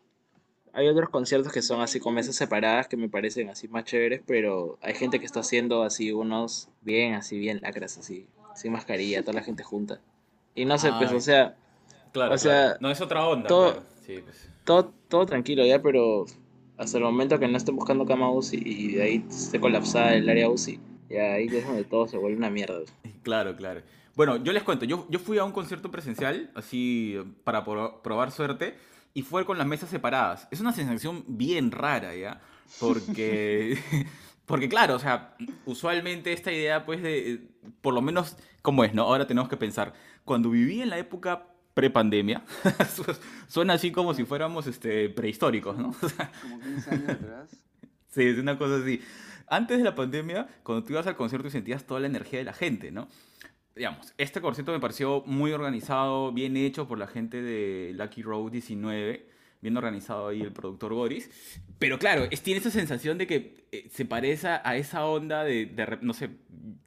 Hay 0.73 0.87
otros 0.87 1.09
conciertos 1.09 1.51
que 1.51 1.61
son 1.61 1.81
así 1.81 1.99
con 1.99 2.13
mesas 2.13 2.35
separadas 2.35 2.87
que 2.87 2.95
me 2.95 3.09
parecen 3.09 3.49
así 3.49 3.67
más 3.67 3.83
chéveres, 3.83 4.21
pero 4.25 4.77
hay 4.81 4.93
gente 4.93 5.19
que 5.19 5.25
está 5.25 5.41
haciendo 5.41 5.83
así 5.83 6.11
unos 6.11 6.69
bien, 6.81 7.13
así 7.13 7.37
bien 7.37 7.59
lacras, 7.61 7.97
así, 7.97 8.27
sin 8.55 8.71
mascarilla, 8.71 9.21
toda 9.21 9.33
la 9.33 9.43
gente 9.43 9.63
junta. 9.63 9.99
Y 10.55 10.65
no 10.65 10.77
sé, 10.77 10.91
pues, 10.97 11.11
o 11.11 11.19
sea... 11.19 11.55
Claro, 12.13 12.33
o 12.33 12.37
sea, 12.37 12.77
no 12.79 12.89
es 12.91 12.99
otra 12.99 13.25
onda. 13.25 13.47
Todo, 13.47 13.83
pues. 14.05 14.49
todo, 14.65 14.93
todo 15.07 15.25
tranquilo 15.25 15.65
ya, 15.65 15.81
pero 15.81 16.25
hasta 16.77 16.97
el 16.97 17.03
momento 17.03 17.39
que 17.39 17.47
no 17.47 17.57
estén 17.57 17.75
buscando 17.75 18.05
cama 18.05 18.31
UCI 18.31 18.61
y 18.65 18.91
de 18.93 19.03
ahí 19.03 19.25
esté 19.29 19.59
colapsada 19.59 20.15
el 20.15 20.27
área 20.27 20.49
UCI, 20.49 20.79
ya 21.09 21.33
ahí 21.33 21.47
es 21.47 21.65
donde 21.65 21.83
todo 21.83 22.07
se 22.07 22.17
vuelve 22.17 22.37
una 22.37 22.49
mierda. 22.49 22.79
Claro, 23.23 23.55
claro. 23.55 23.81
Bueno, 24.15 24.37
yo 24.37 24.51
les 24.51 24.63
cuento, 24.63 24.85
yo, 24.85 25.05
yo 25.09 25.19
fui 25.19 25.37
a 25.37 25.43
un 25.43 25.51
concierto 25.51 25.91
presencial, 25.91 26.49
así 26.55 27.17
para 27.43 27.63
probar 27.63 28.31
suerte, 28.31 28.73
y 29.13 29.21
fue 29.23 29.45
con 29.45 29.57
las 29.57 29.67
mesas 29.67 29.89
separadas. 29.89 30.47
Es 30.51 30.59
una 30.59 30.73
sensación 30.73 31.23
bien 31.27 31.71
rara, 31.71 32.15
¿ya? 32.15 32.41
Porque, 32.79 33.77
porque 34.45 34.69
claro, 34.69 34.95
o 34.95 34.99
sea, 34.99 35.35
usualmente 35.65 36.33
esta 36.33 36.51
idea, 36.51 36.85
pues, 36.85 37.01
de, 37.01 37.47
por 37.81 37.93
lo 37.93 38.01
menos, 38.01 38.37
¿cómo 38.61 38.83
es, 38.83 38.93
no? 38.93 39.03
Ahora 39.03 39.27
tenemos 39.27 39.49
que 39.49 39.57
pensar, 39.57 39.93
cuando 40.23 40.49
viví 40.49 40.81
en 40.81 40.89
la 40.89 40.97
época 40.97 41.47
prepandemia. 41.73 42.43
Suena 43.47 43.73
así 43.73 43.91
como 43.91 44.13
si 44.13 44.25
fuéramos 44.25 44.67
este, 44.67 45.09
prehistóricos, 45.09 45.77
¿no? 45.77 45.93
como 46.41 46.59
15 46.59 46.91
años 46.91 47.09
atrás. 47.09 47.49
Sí, 48.09 48.23
es 48.23 48.37
una 48.37 48.57
cosa 48.57 48.77
así. 48.77 49.01
Antes 49.47 49.77
de 49.77 49.83
la 49.83 49.95
pandemia, 49.95 50.47
cuando 50.63 50.83
tú 50.83 50.93
ibas 50.93 51.07
al 51.07 51.15
concierto 51.15 51.47
y 51.47 51.51
sentías 51.51 51.85
toda 51.85 51.99
la 51.99 52.07
energía 52.07 52.39
de 52.39 52.45
la 52.45 52.53
gente, 52.53 52.91
¿no? 52.91 53.07
Digamos, 53.75 54.13
este 54.17 54.41
concierto 54.41 54.71
me 54.71 54.79
pareció 54.79 55.23
muy 55.25 55.51
organizado, 55.51 56.31
bien 56.31 56.57
hecho 56.57 56.87
por 56.87 56.97
la 56.97 57.07
gente 57.07 57.41
de 57.41 57.93
Lucky 57.93 58.21
Road 58.21 58.51
19, 58.51 59.25
bien 59.61 59.77
organizado 59.77 60.27
ahí 60.27 60.41
el 60.41 60.51
productor 60.51 60.93
Boris. 60.93 61.29
Pero 61.79 61.97
claro, 61.97 62.27
es, 62.29 62.41
tiene 62.41 62.59
esa 62.59 62.71
sensación 62.71 63.17
de 63.17 63.27
que 63.27 63.65
eh, 63.71 63.87
se 63.89 64.05
parece 64.05 64.47
a 64.47 64.75
esa 64.75 65.05
onda 65.05 65.43
de, 65.43 65.67
de, 65.67 65.99
no 66.01 66.13
sé, 66.13 66.29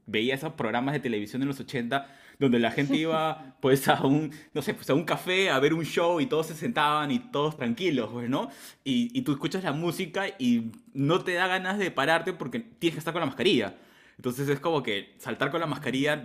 veía 0.07 0.35
esos 0.35 0.53
programas 0.53 0.93
de 0.93 1.01
televisión 1.01 1.43
en 1.43 1.49
los 1.49 1.61
80 1.61 2.07
donde 2.39 2.59
la 2.59 2.71
gente 2.71 2.97
iba 2.97 3.57
pues 3.61 3.89
a 3.89 4.05
un, 4.05 4.33
no 4.53 4.63
sé, 4.63 4.75
pues 4.75 4.89
a 4.91 4.95
un 4.95 5.05
café 5.05 5.51
a 5.51 5.59
ver 5.59 5.75
un 5.75 5.85
show 5.85 6.21
y 6.21 6.27
todos 6.27 6.49
se 6.49 6.55
sentaban 6.55 7.11
y 7.11 7.19
todos 7.19 7.57
tranquilos, 7.57 8.11
pues, 8.13 8.29
¿no? 8.29 8.51
Y, 8.83 9.11
y 9.17 9.23
tú 9.23 9.33
escuchas 9.33 9.65
la 9.65 9.73
música 9.73 10.27
y 10.39 10.73
no 10.93 11.23
te 11.23 11.35
da 11.35 11.47
ganas 11.47 11.79
de 11.79 11.91
pararte 11.91 12.33
porque 12.33 12.61
tienes 12.61 12.95
que 12.95 12.99
estar 12.99 13.13
con 13.13 13.21
la 13.21 13.27
mascarilla. 13.27 13.77
Entonces 14.17 14.49
es 14.49 14.61
como 14.61 14.83
que 14.83 15.15
saltar 15.19 15.51
con 15.51 15.61
la 15.61 15.67
mascarilla 15.67 16.23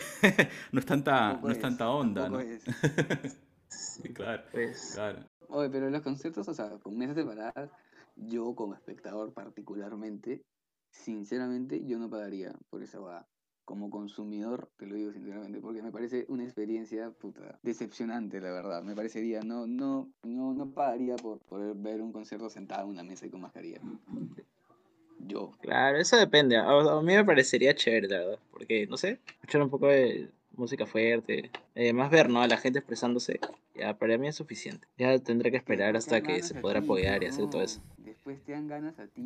no 0.72 0.80
es 0.80 0.86
tanta, 0.86 1.40
no 1.42 1.50
es, 1.50 1.60
tanta 1.60 1.90
onda, 1.90 2.28
¿no? 2.28 2.38
sí, 3.68 4.12
claro, 4.12 4.42
pues, 4.52 4.92
claro. 4.94 5.24
Oye, 5.48 5.70
pero 5.70 5.90
los 5.90 6.02
conciertos, 6.02 6.48
o 6.48 6.54
sea, 6.54 6.78
con 6.78 6.96
mesas 6.96 7.16
separadas, 7.16 7.70
yo 8.16 8.54
como 8.54 8.74
espectador 8.74 9.32
particularmente, 9.32 10.42
sinceramente, 10.90 11.84
yo 11.84 11.98
no 11.98 12.10
pagaría 12.10 12.52
por 12.70 12.82
esa 12.82 13.00
va 13.00 13.26
como 13.70 13.88
consumidor, 13.88 14.68
te 14.76 14.86
lo 14.86 14.96
digo 14.96 15.12
sinceramente, 15.12 15.60
porque 15.60 15.80
me 15.80 15.92
parece 15.92 16.26
una 16.28 16.42
experiencia 16.42 17.12
puta, 17.12 17.60
decepcionante, 17.62 18.40
la 18.40 18.50
verdad. 18.50 18.82
Me 18.82 18.96
parecería, 18.96 19.42
no, 19.42 19.68
no, 19.68 20.10
no, 20.24 20.52
no 20.54 20.70
pagaría 20.72 21.14
por 21.14 21.38
poder 21.38 21.76
ver 21.76 22.02
un 22.02 22.10
concierto 22.10 22.50
sentado 22.50 22.86
en 22.86 22.90
una 22.90 23.04
mesa 23.04 23.26
y 23.26 23.30
con 23.30 23.42
mascarilla. 23.42 23.80
Yo. 25.26 25.52
Claro, 25.60 25.98
eso 25.98 26.16
depende. 26.16 26.56
A, 26.56 27.00
mí 27.02 27.14
me 27.14 27.24
parecería 27.24 27.74
chévere, 27.74 28.08
la 28.08 28.18
verdad, 28.18 28.38
porque, 28.50 28.86
no 28.86 28.96
sé, 28.96 29.18
escuchar 29.34 29.62
un 29.62 29.70
poco 29.70 29.86
de 29.86 30.28
música 30.56 30.86
fuerte, 30.86 31.50
eh, 31.74 31.92
más 31.92 32.10
ver, 32.10 32.28
¿no? 32.28 32.42
A 32.42 32.48
la 32.48 32.56
gente 32.56 32.78
expresándose, 32.78 33.40
ya 33.74 33.96
para 33.96 34.18
mí 34.18 34.28
es 34.28 34.36
suficiente. 34.36 34.86
Ya 34.98 35.18
tendré 35.18 35.50
que 35.50 35.56
esperar 35.56 35.96
hasta 35.96 36.20
que 36.20 36.42
se 36.42 36.54
podrá 36.54 36.80
apoyar 36.80 37.22
y 37.22 37.26
hacer 37.26 37.48
todo 37.48 37.62
eso 37.62 37.80
después 38.20 38.44
te 38.44 38.52
dan 38.52 38.68
ganas 38.68 38.98
a 38.98 39.06
ti, 39.06 39.22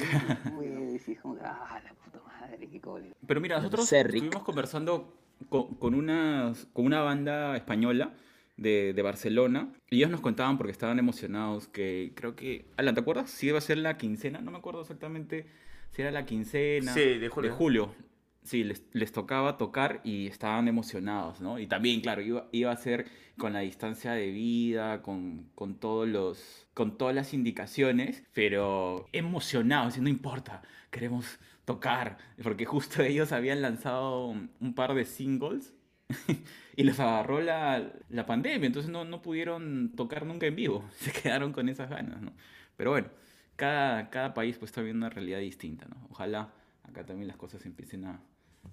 puedes, 0.54 1.18
como, 1.22 1.36
ah, 1.42 1.80
la 1.82 1.94
puta 1.94 2.20
madre, 2.24 2.68
qué 2.68 2.80
cólera. 2.80 3.14
Pero 3.26 3.40
mira, 3.40 3.56
nosotros 3.56 3.92
estuvimos 3.92 4.42
conversando 4.44 5.12
con, 5.48 5.74
con, 5.74 5.94
una, 5.94 6.52
con 6.72 6.86
una 6.86 7.00
banda 7.00 7.56
española 7.56 8.14
de, 8.56 8.92
de, 8.94 9.02
Barcelona 9.02 9.72
y 9.90 9.96
ellos 9.96 10.10
nos 10.10 10.20
contaban 10.20 10.58
porque 10.58 10.70
estaban 10.70 11.00
emocionados 11.00 11.66
que 11.66 12.12
creo 12.14 12.36
que... 12.36 12.66
Alan, 12.76 12.94
¿te 12.94 13.00
acuerdas? 13.00 13.30
Si 13.30 13.48
iba 13.48 13.58
a 13.58 13.62
ser 13.62 13.78
la 13.78 13.96
quincena, 13.96 14.40
no 14.40 14.52
me 14.52 14.58
acuerdo 14.58 14.82
exactamente 14.82 15.46
si 15.94 16.02
era 16.02 16.10
la 16.10 16.26
quincena 16.26 16.92
sí, 16.92 17.18
de 17.18 17.28
julio. 17.28 17.50
De 17.50 17.56
julio. 17.56 17.94
Sí, 18.42 18.62
les, 18.62 18.84
les, 18.92 19.10
tocaba 19.10 19.56
tocar 19.56 20.00
y 20.04 20.26
estaban 20.26 20.68
emocionados, 20.68 21.40
¿no? 21.40 21.58
Y 21.58 21.66
también, 21.66 22.02
claro, 22.02 22.20
iba, 22.20 22.48
iba 22.52 22.70
a 22.70 22.76
ser 22.76 23.06
con 23.38 23.54
la 23.54 23.60
distancia 23.60 24.12
de 24.12 24.30
vida, 24.30 25.00
con, 25.00 25.48
con, 25.54 25.76
todos 25.76 26.06
los, 26.06 26.68
con 26.74 26.98
todas 26.98 27.14
las 27.14 27.32
indicaciones, 27.32 28.22
pero 28.34 29.08
emocionados, 29.12 29.96
y 29.96 30.02
no 30.02 30.10
importa, 30.10 30.60
queremos 30.90 31.38
tocar, 31.64 32.18
porque 32.42 32.66
justo 32.66 33.02
ellos 33.02 33.32
habían 33.32 33.62
lanzado 33.62 34.26
un 34.26 34.74
par 34.74 34.94
de 34.94 35.06
singles 35.06 35.72
y 36.76 36.82
les 36.82 37.00
agarró 37.00 37.40
la, 37.40 37.92
la 38.08 38.26
pandemia, 38.26 38.66
entonces 38.66 38.90
no, 38.90 39.04
no, 39.04 39.22
pudieron 39.22 39.92
tocar 39.96 40.26
nunca 40.26 40.46
en 40.46 40.56
vivo, 40.56 40.84
se 40.96 41.12
quedaron 41.12 41.52
con 41.52 41.68
esas 41.68 41.90
ganas, 41.90 42.20
¿no? 42.20 42.32
Pero 42.76 42.90
bueno, 42.90 43.08
cada, 43.56 44.10
cada 44.10 44.34
país 44.34 44.58
pues 44.58 44.70
está 44.70 44.82
viendo 44.82 45.06
una 45.06 45.10
realidad 45.14 45.38
distinta, 45.38 45.86
¿no? 45.86 45.96
Ojalá 46.10 46.52
acá 46.82 47.04
también 47.04 47.28
las 47.28 47.36
cosas 47.36 47.64
empiecen 47.66 48.04
a, 48.04 48.20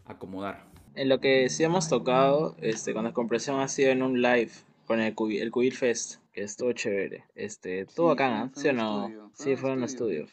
acomodar. 0.05 0.65
En 0.95 1.09
lo 1.09 1.19
que 1.19 1.49
sí 1.49 1.63
hemos 1.63 1.87
tocado, 1.89 2.55
este, 2.59 2.93
con 2.93 3.03
la 3.03 3.13
compresión 3.13 3.59
ha 3.59 3.67
sido 3.67 3.91
en 3.91 4.03
un 4.03 4.21
live 4.21 4.51
con 4.85 4.99
el, 4.99 5.15
Cubi- 5.15 5.39
el 5.41 5.51
Cubil 5.51 5.73
Fest, 5.73 6.19
que 6.33 6.43
estuvo 6.43 6.71
chévere. 6.73 7.25
Este, 7.35 7.81
estuvo 7.81 8.09
Sí, 8.09 8.13
acá, 8.13 8.49
fue- 8.53 8.61
¿sí 8.61 8.67
o 8.69 8.73
no? 8.73 9.05
estudio, 9.05 9.31
Sí, 9.33 9.55
fue 9.55 9.71
un 9.71 9.77
un 9.79 9.83
estudio. 9.85 10.25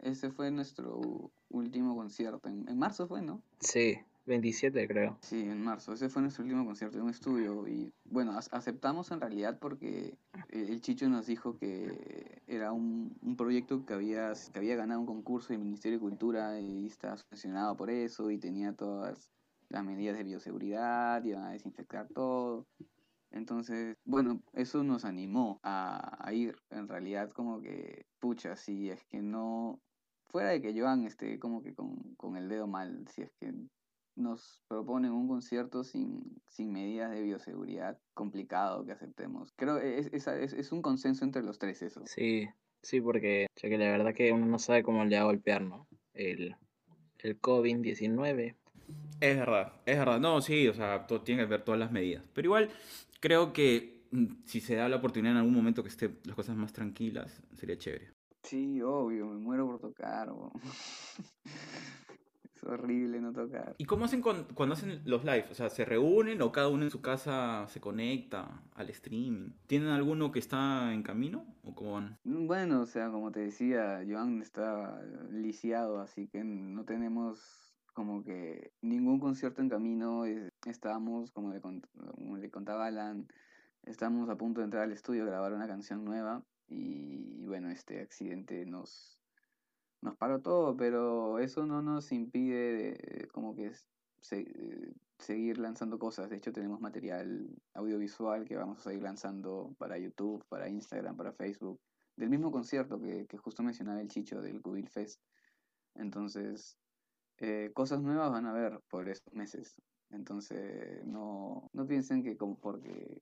Ese 0.00 0.30
fue 0.30 0.50
nuestro 0.50 1.30
último 1.50 1.94
concierto. 1.96 2.48
En, 2.48 2.68
en 2.68 2.78
marzo 2.78 3.06
fue, 3.06 3.20
¿no? 3.20 3.42
Sí, 3.60 3.98
27 4.26 4.86
creo. 4.88 5.18
Sí, 5.22 5.40
en 5.40 5.62
marzo. 5.64 5.92
Ese 5.92 6.08
fue 6.08 6.22
nuestro 6.22 6.44
último 6.44 6.64
concierto 6.64 6.98
en 6.98 7.04
un 7.04 7.10
estudio. 7.10 7.66
Y 7.66 7.92
bueno, 8.04 8.32
ac- 8.32 8.48
aceptamos 8.52 9.10
en 9.10 9.20
realidad 9.20 9.58
porque 9.60 10.18
eh, 10.34 10.66
el 10.68 10.80
Chicho 10.80 11.08
nos 11.08 11.26
dijo 11.26 11.58
que 11.58 12.42
era 12.46 12.72
un, 12.72 13.16
un 13.22 13.36
proyecto 13.36 13.84
que 13.84 13.94
había, 13.94 14.32
que 14.52 14.58
había 14.58 14.76
ganado 14.76 15.00
un 15.00 15.06
concurso 15.06 15.48
del 15.52 15.58
Ministerio 15.62 15.98
de 15.98 16.02
Cultura 16.02 16.60
y 16.60 16.86
estaba 16.86 17.16
subvencionado 17.16 17.76
por 17.76 17.90
eso 17.90 18.30
y 18.30 18.38
tenía 18.38 18.74
todas 18.76 19.30
las 19.68 19.84
medidas 19.84 20.16
de 20.16 20.24
bioseguridad, 20.24 21.24
iban 21.24 21.44
a 21.44 21.50
desinfectar 21.52 22.08
todo. 22.08 22.68
Entonces, 23.30 23.96
bueno, 24.04 24.40
eso 24.52 24.84
nos 24.84 25.04
animó 25.04 25.58
a, 25.62 26.24
a 26.26 26.32
ir. 26.32 26.56
En 26.70 26.88
realidad, 26.88 27.30
como 27.32 27.60
que, 27.60 28.06
pucha, 28.20 28.56
si 28.56 28.90
es 28.90 29.04
que 29.06 29.22
no, 29.22 29.80
fuera 30.28 30.50
de 30.50 30.62
que 30.62 30.78
Joan 30.78 31.04
esté 31.04 31.38
como 31.40 31.62
que 31.62 31.74
con, 31.74 32.14
con 32.16 32.36
el 32.36 32.48
dedo 32.48 32.66
mal, 32.68 33.06
si 33.08 33.22
es 33.22 33.30
que 33.40 33.52
nos 34.16 34.62
proponen 34.68 35.12
un 35.12 35.28
concierto 35.28 35.84
sin, 35.84 36.40
sin 36.48 36.72
medidas 36.72 37.10
de 37.10 37.22
bioseguridad, 37.22 37.98
complicado 38.14 38.84
que 38.84 38.92
aceptemos. 38.92 39.52
Creo 39.56 39.78
que 39.78 39.98
es, 39.98 40.08
es, 40.12 40.26
es, 40.26 40.52
es 40.52 40.72
un 40.72 40.82
consenso 40.82 41.24
entre 41.24 41.42
los 41.42 41.58
tres 41.58 41.82
eso. 41.82 42.02
Sí, 42.06 42.48
sí, 42.82 43.00
porque 43.00 43.46
ya 43.56 43.68
que 43.68 43.78
la 43.78 43.90
verdad 43.90 44.14
que 44.14 44.32
uno 44.32 44.46
no 44.46 44.58
sabe 44.58 44.82
cómo 44.82 45.04
le 45.04 45.16
va 45.16 45.22
a 45.22 45.26
golpear, 45.26 45.62
¿no? 45.62 45.86
El, 46.14 46.56
el 47.18 47.40
COVID-19. 47.40 48.56
Es 49.20 49.36
verdad, 49.36 49.72
es 49.86 49.98
verdad. 49.98 50.20
No, 50.20 50.40
sí, 50.40 50.68
o 50.68 50.74
sea, 50.74 51.06
todo 51.06 51.22
tiene 51.22 51.42
que 51.42 51.48
ver 51.48 51.62
todas 51.62 51.78
las 51.78 51.92
medidas. 51.92 52.24
Pero 52.32 52.46
igual, 52.46 52.70
creo 53.20 53.52
que 53.52 54.06
mm, 54.10 54.44
si 54.44 54.60
se 54.60 54.76
da 54.76 54.88
la 54.88 54.96
oportunidad 54.96 55.32
en 55.32 55.38
algún 55.38 55.54
momento 55.54 55.82
que 55.82 55.88
estén 55.88 56.18
las 56.24 56.36
cosas 56.36 56.56
más 56.56 56.72
tranquilas, 56.72 57.42
sería 57.54 57.76
chévere. 57.76 58.12
Sí, 58.42 58.80
obvio, 58.80 59.26
me 59.26 59.38
muero 59.38 59.66
por 59.66 59.80
tocar. 59.80 60.30
horrible 62.66 63.20
no 63.20 63.32
tocar. 63.32 63.74
¿Y 63.78 63.84
cómo 63.84 64.04
hacen 64.04 64.20
con- 64.20 64.44
cuando 64.54 64.74
hacen 64.74 65.00
los 65.04 65.24
live? 65.24 65.46
O 65.50 65.54
sea, 65.54 65.70
¿se 65.70 65.84
reúnen 65.84 66.40
o 66.42 66.52
cada 66.52 66.68
uno 66.68 66.84
en 66.84 66.90
su 66.90 67.00
casa 67.00 67.66
se 67.68 67.80
conecta 67.80 68.62
al 68.74 68.90
streaming? 68.90 69.50
¿Tienen 69.66 69.88
alguno 69.88 70.32
que 70.32 70.38
está 70.38 70.92
en 70.92 71.02
camino 71.02 71.44
o 71.64 71.74
cómo 71.74 71.92
van? 71.94 72.18
Mm, 72.24 72.46
Bueno, 72.46 72.80
o 72.82 72.86
sea, 72.86 73.10
como 73.10 73.30
te 73.32 73.40
decía, 73.40 74.02
Joan 74.08 74.40
está 74.42 75.00
lisiado, 75.30 76.00
así 76.00 76.28
que 76.28 76.44
no 76.44 76.84
tenemos 76.84 77.72
como 77.94 78.22
que 78.22 78.72
ningún 78.82 79.18
concierto 79.20 79.62
en 79.62 79.68
camino. 79.70 80.24
es- 80.26 80.50
Estábamos, 80.66 81.30
como 81.30 81.52
le, 81.52 81.62
cont- 81.62 81.86
como 82.14 82.36
le 82.36 82.50
contaba 82.50 82.86
Alan, 82.86 83.26
estamos 83.84 84.28
a 84.28 84.36
punto 84.36 84.60
de 84.60 84.64
entrar 84.66 84.82
al 84.82 84.92
estudio 84.92 85.22
a 85.22 85.26
grabar 85.26 85.52
una 85.52 85.68
canción 85.68 86.04
nueva 86.04 86.42
y, 86.68 87.42
y 87.42 87.46
bueno, 87.46 87.70
este 87.70 88.00
accidente 88.00 88.66
nos, 88.66 89.15
nos 90.00 90.16
paró 90.16 90.40
todo, 90.42 90.76
pero 90.76 91.38
eso 91.38 91.66
no 91.66 91.82
nos 91.82 92.12
impide 92.12 93.24
eh, 93.24 93.28
como 93.28 93.54
que 93.54 93.72
se- 94.20 94.40
eh, 94.40 94.92
seguir 95.18 95.58
lanzando 95.58 95.98
cosas. 95.98 96.30
De 96.30 96.36
hecho, 96.36 96.52
tenemos 96.52 96.80
material 96.80 97.48
audiovisual 97.74 98.44
que 98.44 98.56
vamos 98.56 98.80
a 98.80 98.90
seguir 98.90 99.02
lanzando 99.02 99.74
para 99.78 99.98
YouTube, 99.98 100.44
para 100.48 100.68
Instagram, 100.68 101.16
para 101.16 101.32
Facebook 101.32 101.80
del 102.16 102.30
mismo 102.30 102.50
concierto 102.50 103.00
que, 103.00 103.26
que 103.26 103.38
justo 103.38 103.62
mencionaba 103.62 104.00
el 104.00 104.08
Chicho 104.08 104.40
del 104.40 104.62
Cubil 104.62 104.88
Fest. 104.88 105.22
Entonces, 105.94 106.78
eh, 107.38 107.72
cosas 107.74 108.02
nuevas 108.02 108.30
van 108.30 108.46
a 108.46 108.52
ver 108.52 108.80
por 108.88 109.08
estos 109.08 109.34
meses. 109.34 109.76
Entonces, 110.10 111.04
no, 111.06 111.68
no 111.72 111.86
piensen 111.86 112.22
que 112.22 112.36
como 112.36 112.56
porque 112.56 113.20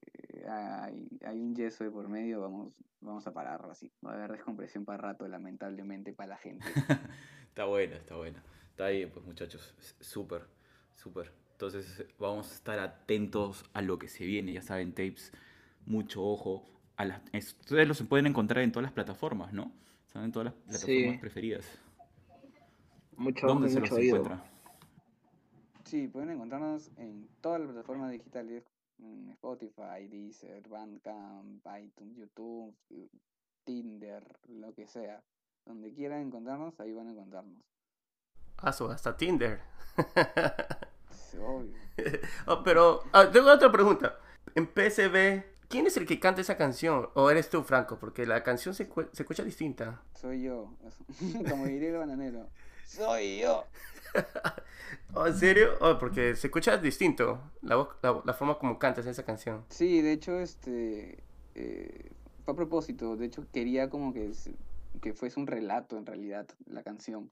hay, 0.48 1.08
hay 1.24 1.40
un 1.40 1.54
yeso 1.54 1.82
de 1.84 1.90
por 1.90 2.08
medio 2.08 2.40
vamos, 2.40 2.72
vamos 3.00 3.26
a 3.26 3.32
parar 3.32 3.64
así. 3.70 3.90
Va 4.06 4.12
a 4.12 4.14
haber 4.14 4.32
descompresión 4.32 4.84
para 4.84 4.98
rato, 4.98 5.26
lamentablemente, 5.26 6.12
para 6.12 6.30
la 6.30 6.36
gente. 6.38 6.64
Está 7.48 7.66
buena, 7.66 7.94
está 7.96 8.16
buena. 8.16 8.42
Está 8.70 8.88
bien, 8.88 9.10
pues 9.12 9.24
muchachos. 9.24 9.74
Súper, 10.00 10.42
súper. 10.96 11.30
Entonces 11.52 12.04
vamos 12.18 12.50
a 12.50 12.54
estar 12.54 12.80
atentos 12.80 13.64
a 13.74 13.80
lo 13.80 13.96
que 13.96 14.08
se 14.08 14.24
viene. 14.26 14.52
Ya 14.52 14.60
saben, 14.60 14.90
tapes, 14.92 15.32
mucho 15.86 16.24
ojo. 16.24 16.68
A 16.96 17.04
las, 17.04 17.22
es- 17.32 17.56
ustedes 17.60 17.86
los 17.86 18.02
pueden 18.02 18.26
encontrar 18.26 18.64
en 18.64 18.72
todas 18.72 18.82
las 18.82 18.92
plataformas, 18.92 19.52
¿no? 19.52 19.70
Están 20.06 20.24
en 20.24 20.32
todas 20.32 20.46
las 20.46 20.54
plataformas 20.54 21.12
Sí. 21.14 21.18
preferidas. 21.20 21.64
Mucho 23.16 23.46
ojo 23.46 23.54
¿Dónde 23.54 23.68
se 23.70 23.78
los 23.80 23.92
oído. 23.92 24.16
encuentra? 24.16 24.44
Sí, 25.84 26.08
pueden 26.08 26.30
encontrarnos 26.30 26.90
en 26.96 27.28
todas 27.40 27.60
las 27.60 27.70
plataformas 27.70 28.10
digitales, 28.10 28.64
en 28.98 29.28
Spotify, 29.30 30.08
Deezer, 30.08 30.66
Bandcamp, 30.68 31.66
iTunes, 31.78 32.16
YouTube, 32.16 32.74
Tinder, 33.64 34.24
lo 34.48 34.72
que 34.74 34.86
sea. 34.86 35.22
Donde 35.66 35.92
quieran 35.92 36.22
encontrarnos, 36.22 36.78
ahí 36.80 36.92
van 36.92 37.08
a 37.08 37.12
encontrarnos. 37.12 37.62
Ah, 38.58 38.70
hasta 38.70 39.16
Tinder. 39.16 39.60
Es 41.10 41.34
obvio. 41.40 41.74
Oh, 42.46 42.62
pero 42.64 43.02
ah, 43.12 43.30
tengo 43.30 43.52
otra 43.52 43.70
pregunta. 43.70 44.18
En 44.56 44.66
PSB, 44.66 45.44
¿quién 45.68 45.86
es 45.86 45.96
el 45.96 46.06
que 46.06 46.18
canta 46.18 46.40
esa 46.40 46.56
canción? 46.56 47.08
¿O 47.14 47.30
eres 47.30 47.48
tú, 47.50 47.62
Franco? 47.62 47.98
Porque 47.98 48.26
la 48.26 48.42
canción 48.42 48.74
se, 48.74 48.90
se 49.12 49.22
escucha 49.22 49.44
distinta. 49.44 50.02
Soy 50.14 50.42
yo. 50.42 50.74
Como 51.48 51.66
diría 51.66 51.90
el 51.90 51.98
bananero. 51.98 52.48
Soy 52.86 53.40
yo. 53.40 53.64
Oh, 55.16 55.26
¿En 55.28 55.34
serio? 55.34 55.74
Oh, 55.80 55.96
porque 55.98 56.34
se 56.34 56.48
escucha 56.48 56.76
distinto 56.76 57.40
la, 57.62 57.76
voz- 57.76 57.96
la, 58.02 58.20
la 58.24 58.34
forma 58.34 58.58
como 58.58 58.78
cantas 58.80 59.06
esa 59.06 59.24
canción. 59.24 59.64
Sí, 59.68 60.02
de 60.02 60.12
hecho, 60.12 60.40
este 60.40 61.22
eh, 61.54 62.10
fue 62.44 62.52
a 62.54 62.56
propósito. 62.56 63.16
De 63.16 63.26
hecho, 63.26 63.46
quería 63.52 63.90
como 63.90 64.12
que, 64.12 64.32
que 65.00 65.14
fuese 65.14 65.38
un 65.40 65.46
relato 65.46 65.96
en 65.98 66.06
realidad 66.06 66.48
la 66.66 66.82
canción. 66.82 67.30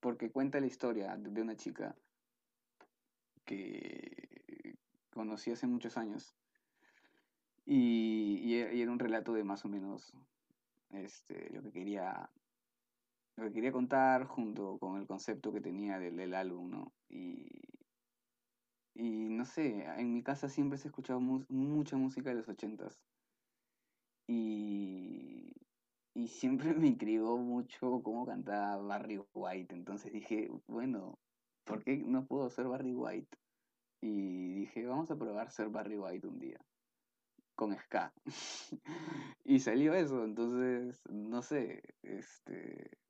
Porque 0.00 0.30
cuenta 0.30 0.60
la 0.60 0.66
historia 0.66 1.16
de 1.16 1.30
de 1.30 1.42
una 1.42 1.56
chica 1.56 1.96
que 3.44 4.76
conocí 5.12 5.50
hace 5.50 5.66
muchos 5.66 5.96
años. 5.96 6.34
Y, 7.64 8.40
y 8.42 8.56
y 8.56 8.82
era 8.82 8.90
un 8.90 8.98
relato 8.98 9.32
de 9.32 9.44
más 9.44 9.64
o 9.64 9.68
menos 9.68 10.12
este, 10.90 11.50
lo 11.50 11.62
que 11.62 11.72
quería 11.72 12.28
lo 13.36 13.44
que 13.44 13.52
quería 13.52 13.72
contar 13.72 14.26
junto 14.26 14.78
con 14.78 14.98
el 15.00 15.06
concepto 15.06 15.52
que 15.52 15.60
tenía 15.60 15.98
del, 15.98 16.16
del 16.16 16.34
álbum, 16.34 16.70
¿no? 16.70 16.92
Y, 17.08 17.46
y 18.94 19.28
no 19.28 19.44
sé, 19.44 19.84
en 19.84 20.14
mi 20.14 20.22
casa 20.22 20.48
siempre 20.48 20.78
se 20.78 20.88
ha 20.88 20.90
escuchado 20.90 21.20
mu- 21.20 21.44
mucha 21.50 21.96
música 21.98 22.30
de 22.30 22.36
los 22.36 22.48
ochentas. 22.48 23.02
Y, 24.28 25.52
y 26.14 26.28
siempre 26.28 26.74
me 26.74 26.88
intrigó 26.88 27.38
mucho 27.38 28.02
cómo 28.02 28.26
cantaba 28.26 28.76
Barry 28.82 29.20
White. 29.34 29.74
Entonces 29.74 30.12
dije, 30.12 30.50
bueno, 30.66 31.18
¿por 31.64 31.84
qué 31.84 31.98
no 31.98 32.26
puedo 32.26 32.50
ser 32.50 32.66
Barry 32.68 32.94
White? 32.94 33.38
Y 34.02 34.54
dije, 34.54 34.86
vamos 34.86 35.10
a 35.10 35.16
probar 35.16 35.50
ser 35.50 35.70
Barry 35.70 35.98
White 35.98 36.28
un 36.28 36.38
día. 36.40 36.58
Con 37.56 37.76
ska. 37.78 38.14
y 39.44 39.60
salió 39.60 39.94
eso. 39.94 40.24
Entonces, 40.24 41.02
no 41.10 41.42
sé, 41.42 41.82
este. 42.02 43.01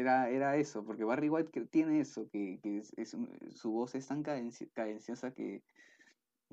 Era, 0.00 0.30
era 0.30 0.56
eso, 0.56 0.84
porque 0.84 1.04
Barry 1.04 1.28
White 1.30 1.50
que 1.50 1.62
tiene 1.66 2.00
eso, 2.00 2.28
que, 2.30 2.60
que 2.62 2.78
es, 2.78 2.92
es 2.96 3.14
un- 3.14 3.30
su 3.54 3.72
voz 3.72 3.94
es 3.94 4.06
tan 4.06 4.22
cadenci- 4.24 4.70
cadenciosa 4.72 5.32
que, 5.32 5.62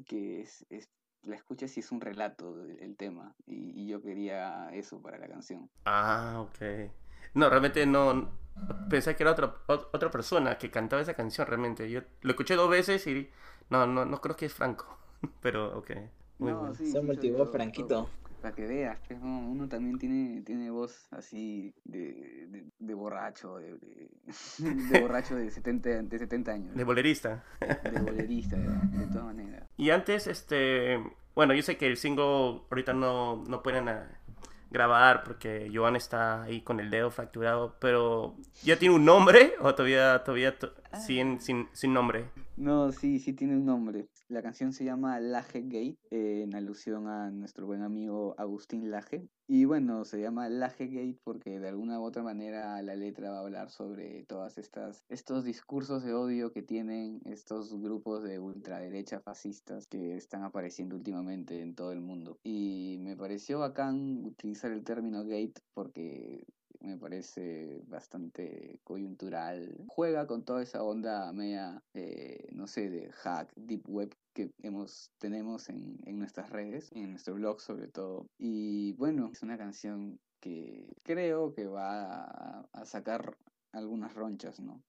que 0.08 0.42
es, 0.42 0.66
es- 0.70 0.90
la 1.24 1.36
escuchas 1.38 1.76
y 1.78 1.82
es 1.82 1.92
un 1.92 2.02
relato 2.02 2.56
del 2.58 2.80
el 2.82 2.98
tema. 2.98 3.36
Y, 3.46 3.84
y 3.84 3.88
yo 3.88 4.02
quería 4.02 4.70
eso 4.74 5.02
para 5.02 5.18
la 5.20 5.28
canción. 5.30 5.70
Ah, 5.86 6.40
ok. 6.42 6.60
No, 7.34 7.50
realmente 7.50 7.86
no. 7.86 8.32
Pensé 8.90 9.16
que 9.16 9.24
era 9.24 9.32
otra, 9.32 9.56
ot- 9.68 9.90
otra 9.94 10.12
persona 10.12 10.58
que 10.58 10.72
cantaba 10.72 11.02
esa 11.02 11.14
canción, 11.16 11.48
realmente. 11.48 11.90
Yo 11.90 12.02
lo 12.22 12.32
escuché 12.32 12.56
dos 12.56 12.70
veces 12.70 13.06
y. 13.08 13.30
No, 13.70 13.88
no, 13.88 14.06
no 14.06 14.22
creo 14.22 14.36
que 14.36 14.46
es 14.46 14.54
Franco. 14.54 14.98
Pero, 15.42 15.78
ok. 15.78 15.92
Muy 16.40 16.54
No, 16.54 16.60
bueno. 16.60 16.76
sí, 16.76 16.86
Se 16.86 17.00
sí 17.00 17.02
multivó 17.02 17.46
Franquito. 17.48 18.10
Para 18.44 18.54
que 18.56 18.68
veas, 18.68 19.00
que 19.08 19.14
uno, 19.14 19.50
uno 19.50 19.70
también 19.70 19.98
tiene, 19.98 20.42
tiene 20.42 20.70
voz 20.70 21.08
así 21.12 21.74
de, 21.86 22.46
de, 22.50 22.66
de 22.78 22.94
borracho, 22.94 23.56
de, 23.58 23.76
de, 23.78 24.10
de 24.92 25.00
borracho 25.02 25.36
de 25.38 25.50
70, 25.50 25.90
de 26.04 26.20
70 26.20 26.52
años, 26.52 26.76
De 26.76 26.84
bolerista. 26.84 27.42
de 27.62 28.02
bolerista, 28.02 28.58
de, 28.58 28.98
de 28.98 29.08
todas 29.08 29.24
maneras. 29.28 29.64
Y 29.78 29.90
antes, 29.92 30.28
este. 30.28 31.02
Bueno, 31.34 31.54
yo 31.54 31.64
sé 31.64 31.78
que 31.78 31.88
el 31.88 31.96
single 31.96 32.62
ahorita 32.70 32.92
no, 32.94 33.44
no 33.48 33.64
pueden 33.64 33.88
ah, 33.88 34.08
grabar 34.70 35.24
porque 35.24 35.72
Joan 35.74 35.96
está 35.96 36.44
ahí 36.44 36.62
con 36.62 36.82
el 36.82 36.90
dedo 36.90 37.12
fracturado, 37.12 37.78
pero 37.80 38.36
¿ya 38.62 38.78
tiene 38.78 38.94
un 38.96 39.06
nombre 39.06 39.54
o 39.62 39.74
todavía, 39.74 40.22
todavía 40.26 40.60
to- 40.60 40.74
sin, 41.08 41.40
sin, 41.40 41.70
sin 41.72 41.94
nombre? 41.94 42.26
No, 42.56 42.92
sí, 42.92 43.18
sí 43.18 43.34
tiene 43.34 43.56
un 43.58 43.66
nombre. 43.66 44.08
La 44.28 44.44
canción 44.44 44.74
se 44.74 44.86
llama 44.86 45.20
Laje 45.20 45.62
Gate, 45.62 45.98
eh, 46.12 46.44
en 46.44 46.54
alusión 46.54 47.08
a 47.08 47.32
nuestro 47.32 47.66
buen 47.66 47.82
amigo 47.82 48.36
Agustín 48.38 48.92
Laje. 48.92 49.28
Y 49.48 49.66
bueno, 49.66 50.06
se 50.06 50.22
llama 50.22 50.48
Laje 50.50 50.86
Gate 50.88 51.20
porque 51.24 51.60
de 51.60 51.68
alguna 51.68 52.00
u 52.00 52.04
otra 52.04 52.22
manera 52.22 52.80
la 52.84 52.96
letra 52.96 53.32
va 53.32 53.38
a 53.38 53.42
hablar 53.42 53.72
sobre 53.72 54.24
todas 54.26 54.60
estas 54.60 55.04
estos 55.10 55.44
discursos 55.46 56.04
de 56.04 56.14
odio 56.14 56.52
que 56.52 56.62
tienen 56.62 57.22
estos 57.26 57.74
grupos 57.80 58.24
de 58.24 58.40
ultraderecha 58.40 59.20
fascistas 59.20 59.88
que 59.88 60.16
están 60.16 60.44
apareciendo 60.44 60.96
últimamente 60.96 61.60
en 61.60 61.74
todo 61.74 61.92
el 61.92 62.02
mundo. 62.02 62.40
Y 62.44 62.98
me 63.00 63.18
pareció 63.18 63.60
bacán 63.60 64.24
utilizar 64.26 64.72
el 64.72 64.84
término 64.84 65.24
gate 65.24 65.56
porque 65.74 66.46
me 66.84 66.98
parece 66.98 67.82
bastante 67.88 68.80
coyuntural. 68.84 69.76
Juega 69.88 70.28
con 70.28 70.44
toda 70.44 70.62
esa 70.62 70.84
onda 70.84 71.32
media, 71.34 71.82
eh, 71.94 72.48
no 72.52 72.68
sé, 72.68 72.90
de 72.90 73.12
hack, 73.12 73.52
deep 73.56 73.88
web 73.88 74.16
que 74.34 74.52
hemos, 74.62 75.12
tenemos 75.18 75.70
en, 75.70 76.00
en 76.06 76.20
nuestras 76.20 76.50
redes, 76.50 76.92
en 76.92 77.12
nuestro 77.12 77.36
blog 77.36 77.62
sobre 77.62 77.88
todo. 77.88 78.28
Y 78.38 78.94
bueno, 78.94 79.30
es 79.32 79.42
una 79.44 79.58
canción 79.58 80.20
que 80.44 80.94
creo 81.04 81.54
que 81.54 81.68
va 81.68 82.66
a, 82.74 82.86
sacar 82.86 83.38
algunas 83.72 84.14
ronchas, 84.14 84.60
¿no? 84.60 84.84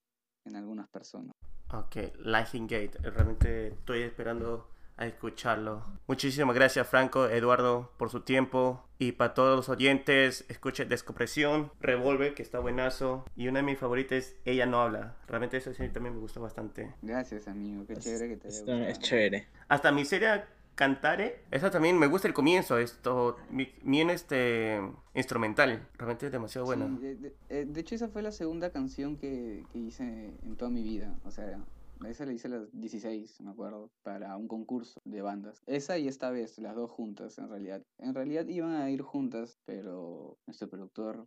En 0.44 0.56
algunas 0.56 0.88
personas. 0.88 1.30
Ok, 1.72 1.96
Lightning 2.24 2.66
Gate. 2.66 2.98
Realmente 3.02 3.68
estoy 3.68 4.02
esperando 4.02 4.68
a 4.96 5.06
escucharlo. 5.06 5.82
Muchísimas 6.06 6.54
gracias 6.54 6.86
Franco, 6.86 7.26
Eduardo, 7.28 7.90
por 7.98 8.10
su 8.10 8.20
tiempo. 8.20 8.84
Y 8.98 9.12
para 9.12 9.34
todos 9.34 9.56
los 9.56 9.68
oyentes, 9.68 10.44
escuchen 10.48 10.88
Descompresión, 10.88 11.70
Revolver, 11.80 12.34
que 12.34 12.42
está 12.42 12.60
buenazo. 12.60 13.24
Y 13.36 13.48
una 13.48 13.58
de 13.58 13.64
mis 13.64 13.78
favoritas 13.78 14.18
es 14.18 14.36
Ella 14.44 14.66
no 14.66 14.80
habla. 14.80 15.16
Realmente 15.26 15.56
eso 15.56 15.72
sí 15.74 15.88
también 15.88 16.14
me 16.14 16.20
gustó 16.20 16.40
bastante. 16.40 16.92
Gracias, 17.02 17.48
amigo. 17.48 17.84
Qué 17.86 17.96
chévere 17.96 18.28
que 18.28 18.36
te 18.36 18.48
haya 18.48 18.56
Está- 18.58 18.72
es 18.82 18.86
gustado. 18.88 19.00
chévere. 19.02 19.48
Hasta 19.68 19.92
mi 19.92 20.04
serie 20.04 20.42
Cantare, 20.76 21.42
esa 21.52 21.70
también 21.70 21.96
me 22.00 22.08
gusta 22.08 22.26
el 22.26 22.34
comienzo, 22.34 22.78
esto, 22.78 23.36
mi- 23.48 23.72
bien 23.82 24.10
este, 24.10 24.80
instrumental. 25.14 25.86
Realmente 25.96 26.26
es 26.26 26.32
demasiado 26.32 26.66
bueno. 26.66 26.88
Sí, 26.88 27.06
de, 27.06 27.14
de- 27.14 27.34
eh, 27.48 27.64
de 27.68 27.80
hecho, 27.80 27.94
esa 27.94 28.08
fue 28.08 28.22
la 28.22 28.32
segunda 28.32 28.70
canción 28.70 29.16
que, 29.16 29.64
que 29.72 29.78
hice 29.78 30.02
en 30.42 30.56
toda 30.56 30.72
mi 30.72 30.82
vida. 30.82 31.14
O 31.24 31.30
sea, 31.30 31.58
esa 32.06 32.26
la 32.26 32.32
hice 32.32 32.48
a 32.48 32.50
los 32.50 32.68
16, 32.72 33.40
me 33.40 33.50
acuerdo, 33.50 33.90
para 34.02 34.36
un 34.36 34.48
concurso 34.48 35.00
de 35.04 35.22
bandas. 35.22 35.62
Esa 35.66 35.98
y 35.98 36.08
esta 36.08 36.30
vez, 36.30 36.58
las 36.58 36.74
dos 36.74 36.90
juntas, 36.90 37.38
en 37.38 37.48
realidad. 37.48 37.82
En 37.98 38.14
realidad 38.14 38.46
iban 38.46 38.74
a 38.74 38.90
ir 38.90 39.02
juntas, 39.02 39.58
pero 39.64 40.38
nuestro 40.46 40.68
productor, 40.68 41.26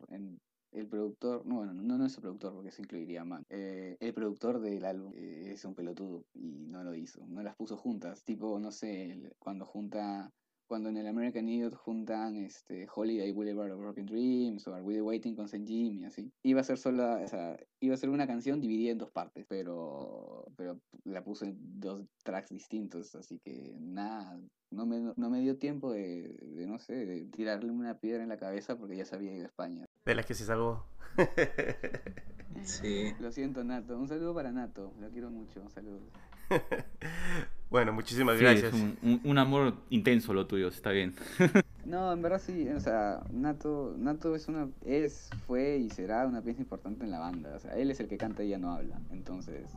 el 0.71 0.88
productor, 0.88 1.45
no, 1.45 1.56
bueno, 1.56 1.73
no 1.73 1.97
nuestro 1.97 2.21
productor, 2.21 2.53
porque 2.53 2.71
se 2.71 2.82
incluiría 2.82 3.23
Man. 3.23 3.43
eh, 3.49 3.97
el 3.99 4.13
productor 4.13 4.60
del 4.60 4.86
álbum 4.86 5.13
eh, 5.15 5.51
es 5.53 5.65
un 5.65 5.73
pelotudo 5.73 6.25
y 6.34 6.67
no 6.67 6.84
lo 6.84 6.93
hizo. 6.93 7.25
No 7.27 7.41
las 7.41 7.56
puso 7.56 7.77
juntas. 7.77 8.23
Tipo, 8.23 8.60
no 8.60 8.71
sé, 8.71 9.34
cuando 9.39 9.65
junta 9.65 10.32
cuando 10.67 10.89
en 10.89 10.97
el 10.97 11.08
American 11.08 11.47
Idiot 11.47 11.75
juntan 11.75 12.36
este, 12.38 12.88
Holiday 12.93 13.32
Boulevard 13.32 13.71
of 13.71 13.80
Broken 13.80 14.06
Dreams 14.06 14.67
o 14.67 14.73
Are 14.73 14.84
We 14.84 15.01
Waiting 15.01 15.36
con 15.36 15.47
Saint 15.47 15.67
Jim 15.67 16.01
y 16.01 16.06
así. 16.06 16.32
Iba 16.43 16.62
a 16.62 16.63
ser 16.63 16.77
sola, 16.77 17.21
o 17.23 17.27
sea, 17.27 17.58
iba 17.80 17.93
a 17.93 17.97
ser 17.97 18.10
una 18.10 18.27
canción 18.27 18.62
dividida 18.62 18.91
en 18.91 18.97
dos 18.97 19.12
partes, 19.12 19.45
pero, 19.47 20.45
pero 20.56 20.80
la 21.03 21.23
puse 21.23 21.45
en 21.45 21.58
dos 21.80 22.03
tracks 22.23 22.49
distintos, 22.49 23.15
así 23.15 23.39
que 23.39 23.75
nada, 23.80 24.39
no 24.69 24.86
me, 24.86 25.13
no 25.15 25.30
me 25.30 25.41
dio 25.41 25.58
tiempo 25.58 25.91
de, 25.91 26.38
de, 26.41 26.67
no 26.67 26.80
sé, 26.80 27.06
de 27.06 27.25
tirarle 27.25 27.71
una 27.71 27.99
piedra 27.99 28.23
en 28.23 28.30
la 28.30 28.38
cabeza 28.38 28.77
porque 28.77 28.97
ya 28.97 29.06
se 29.06 29.15
había 29.15 29.34
ido 29.34 29.43
a 29.43 29.47
España. 29.47 29.86
De 30.06 30.15
las 30.15 30.25
que 30.25 30.34
se 30.34 30.45
salvó. 30.45 30.86
Sí. 32.63 33.13
Lo 33.19 33.32
siento, 33.32 33.63
Nato. 33.63 33.97
Un 33.97 34.08
saludo 34.08 34.34
para 34.34 34.51
Nato. 34.51 34.93
Lo 34.99 35.10
quiero 35.10 35.30
mucho. 35.30 35.62
Un 35.62 35.69
saludo. 35.69 36.01
bueno, 37.69 37.93
muchísimas 37.93 38.38
Sí, 38.38 38.43
gracias. 38.43 38.73
es 38.73 38.80
un, 38.82 38.97
un- 39.01 39.21
un 39.23 39.38
amor 39.38 39.75
intenso 39.89 40.34
lo 40.34 40.47
tuyo, 40.47 40.67
está 40.67 40.91
bien. 40.91 41.13
No, 41.86 42.12
en 42.12 42.21
verdad 42.21 42.41
sí, 42.45 42.67
o 42.67 42.82
sea, 42.82 43.23
Nato, 43.32 43.95
Nato 43.97 44.36
es 44.36 44.49
una, 44.49 44.67
es, 44.86 45.30
fue 45.47 45.77
y 45.77 45.89
será 45.89 46.27
una 46.27 46.41
pieza 46.41 46.60
importante 46.62 47.06
en 47.06 47.12
la 47.12 47.19
banda, 47.19 47.56
o 47.56 47.60
sea, 47.62 47.77
él 47.77 47.89
es 47.89 48.01
el 48.01 48.10
que 48.10 48.17
canta 48.17 48.43
y 48.43 48.49
ya 48.49 48.58
no 48.58 48.73
habla, 48.73 48.99
entonces, 49.10 49.69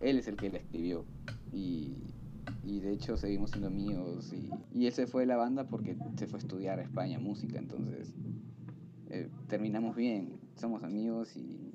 él 0.00 0.18
es 0.18 0.28
el 0.28 0.36
que 0.36 0.48
la 0.48 0.56
escribió, 0.56 1.04
y, 1.52 1.98
y 2.64 2.80
de 2.80 2.92
hecho 2.92 3.18
seguimos 3.18 3.50
siendo 3.50 3.68
amigos, 3.68 4.32
y, 4.32 4.48
y 4.72 4.86
él 4.86 4.92
se 4.94 5.06
fue 5.06 5.24
de 5.24 5.26
la 5.26 5.36
banda 5.36 5.64
porque 5.64 5.94
se 6.16 6.26
fue 6.26 6.38
a 6.38 6.42
estudiar 6.42 6.78
a 6.78 6.82
España 6.84 7.18
música, 7.18 7.58
entonces, 7.58 8.14
eh, 9.10 9.28
terminamos 9.48 9.94
bien, 9.94 10.38
somos 10.56 10.82
amigos 10.82 11.36
y, 11.36 11.71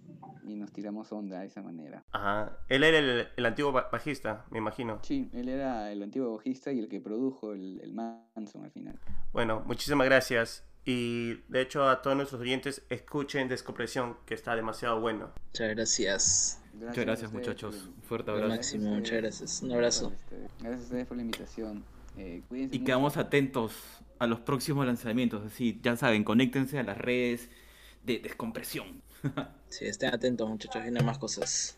y 0.49 0.55
nos 0.55 0.71
tiramos 0.71 1.11
onda 1.11 1.39
de 1.41 1.47
esa 1.47 1.61
manera. 1.61 2.03
Ajá. 2.11 2.57
Él 2.69 2.83
era 2.83 2.97
el, 2.99 3.27
el 3.35 3.45
antiguo 3.45 3.71
ba- 3.71 3.89
bajista, 3.91 4.45
me 4.51 4.57
imagino. 4.57 4.99
Sí, 5.03 5.29
él 5.33 5.49
era 5.49 5.91
el 5.91 6.01
antiguo 6.03 6.35
bajista 6.37 6.71
y 6.71 6.79
el 6.79 6.87
que 6.89 6.99
produjo 7.01 7.53
el, 7.53 7.79
el 7.81 7.93
Manson 7.93 8.63
al 8.63 8.71
final. 8.71 8.99
Bueno, 9.33 9.63
muchísimas 9.65 10.05
gracias. 10.07 10.63
Y 10.85 11.33
de 11.49 11.61
hecho 11.61 11.89
a 11.89 12.01
todos 12.01 12.15
nuestros 12.15 12.39
oyentes 12.39 12.81
escuchen 12.89 13.49
Descompresión, 13.49 14.15
que 14.25 14.33
está 14.33 14.55
demasiado 14.55 15.01
bueno. 15.01 15.31
Muchas 15.47 15.69
gracias. 15.75 16.63
Muchas 16.73 16.97
a 16.97 17.01
gracias 17.01 17.33
muchachos. 17.33 17.89
Un 17.97 18.01
fuerte 18.03 18.31
abrazo. 18.31 18.49
máximo, 18.49 18.89
muchas 18.95 19.17
gracias. 19.17 19.61
Un 19.63 19.71
abrazo. 19.73 20.13
Gracias 20.61 20.79
a 20.79 20.83
ustedes 20.83 21.07
por 21.07 21.17
la 21.17 21.23
invitación. 21.23 21.83
Eh, 22.17 22.41
Y 22.51 22.53
mucho. 22.67 22.83
quedamos 22.85 23.17
atentos 23.17 23.73
a 24.19 24.27
los 24.27 24.39
próximos 24.39 24.85
lanzamientos. 24.85 25.45
Así, 25.45 25.79
ya 25.83 25.97
saben, 25.97 26.23
conéctense 26.23 26.79
a 26.79 26.83
las 26.83 26.97
redes 26.97 27.49
de 28.03 28.19
descompresión. 28.19 29.01
Sí, 29.69 29.85
estén 29.85 30.13
atentos, 30.13 30.47
muchachos, 30.49 30.81
vienen 30.81 31.05
más 31.05 31.17
cosas. 31.17 31.77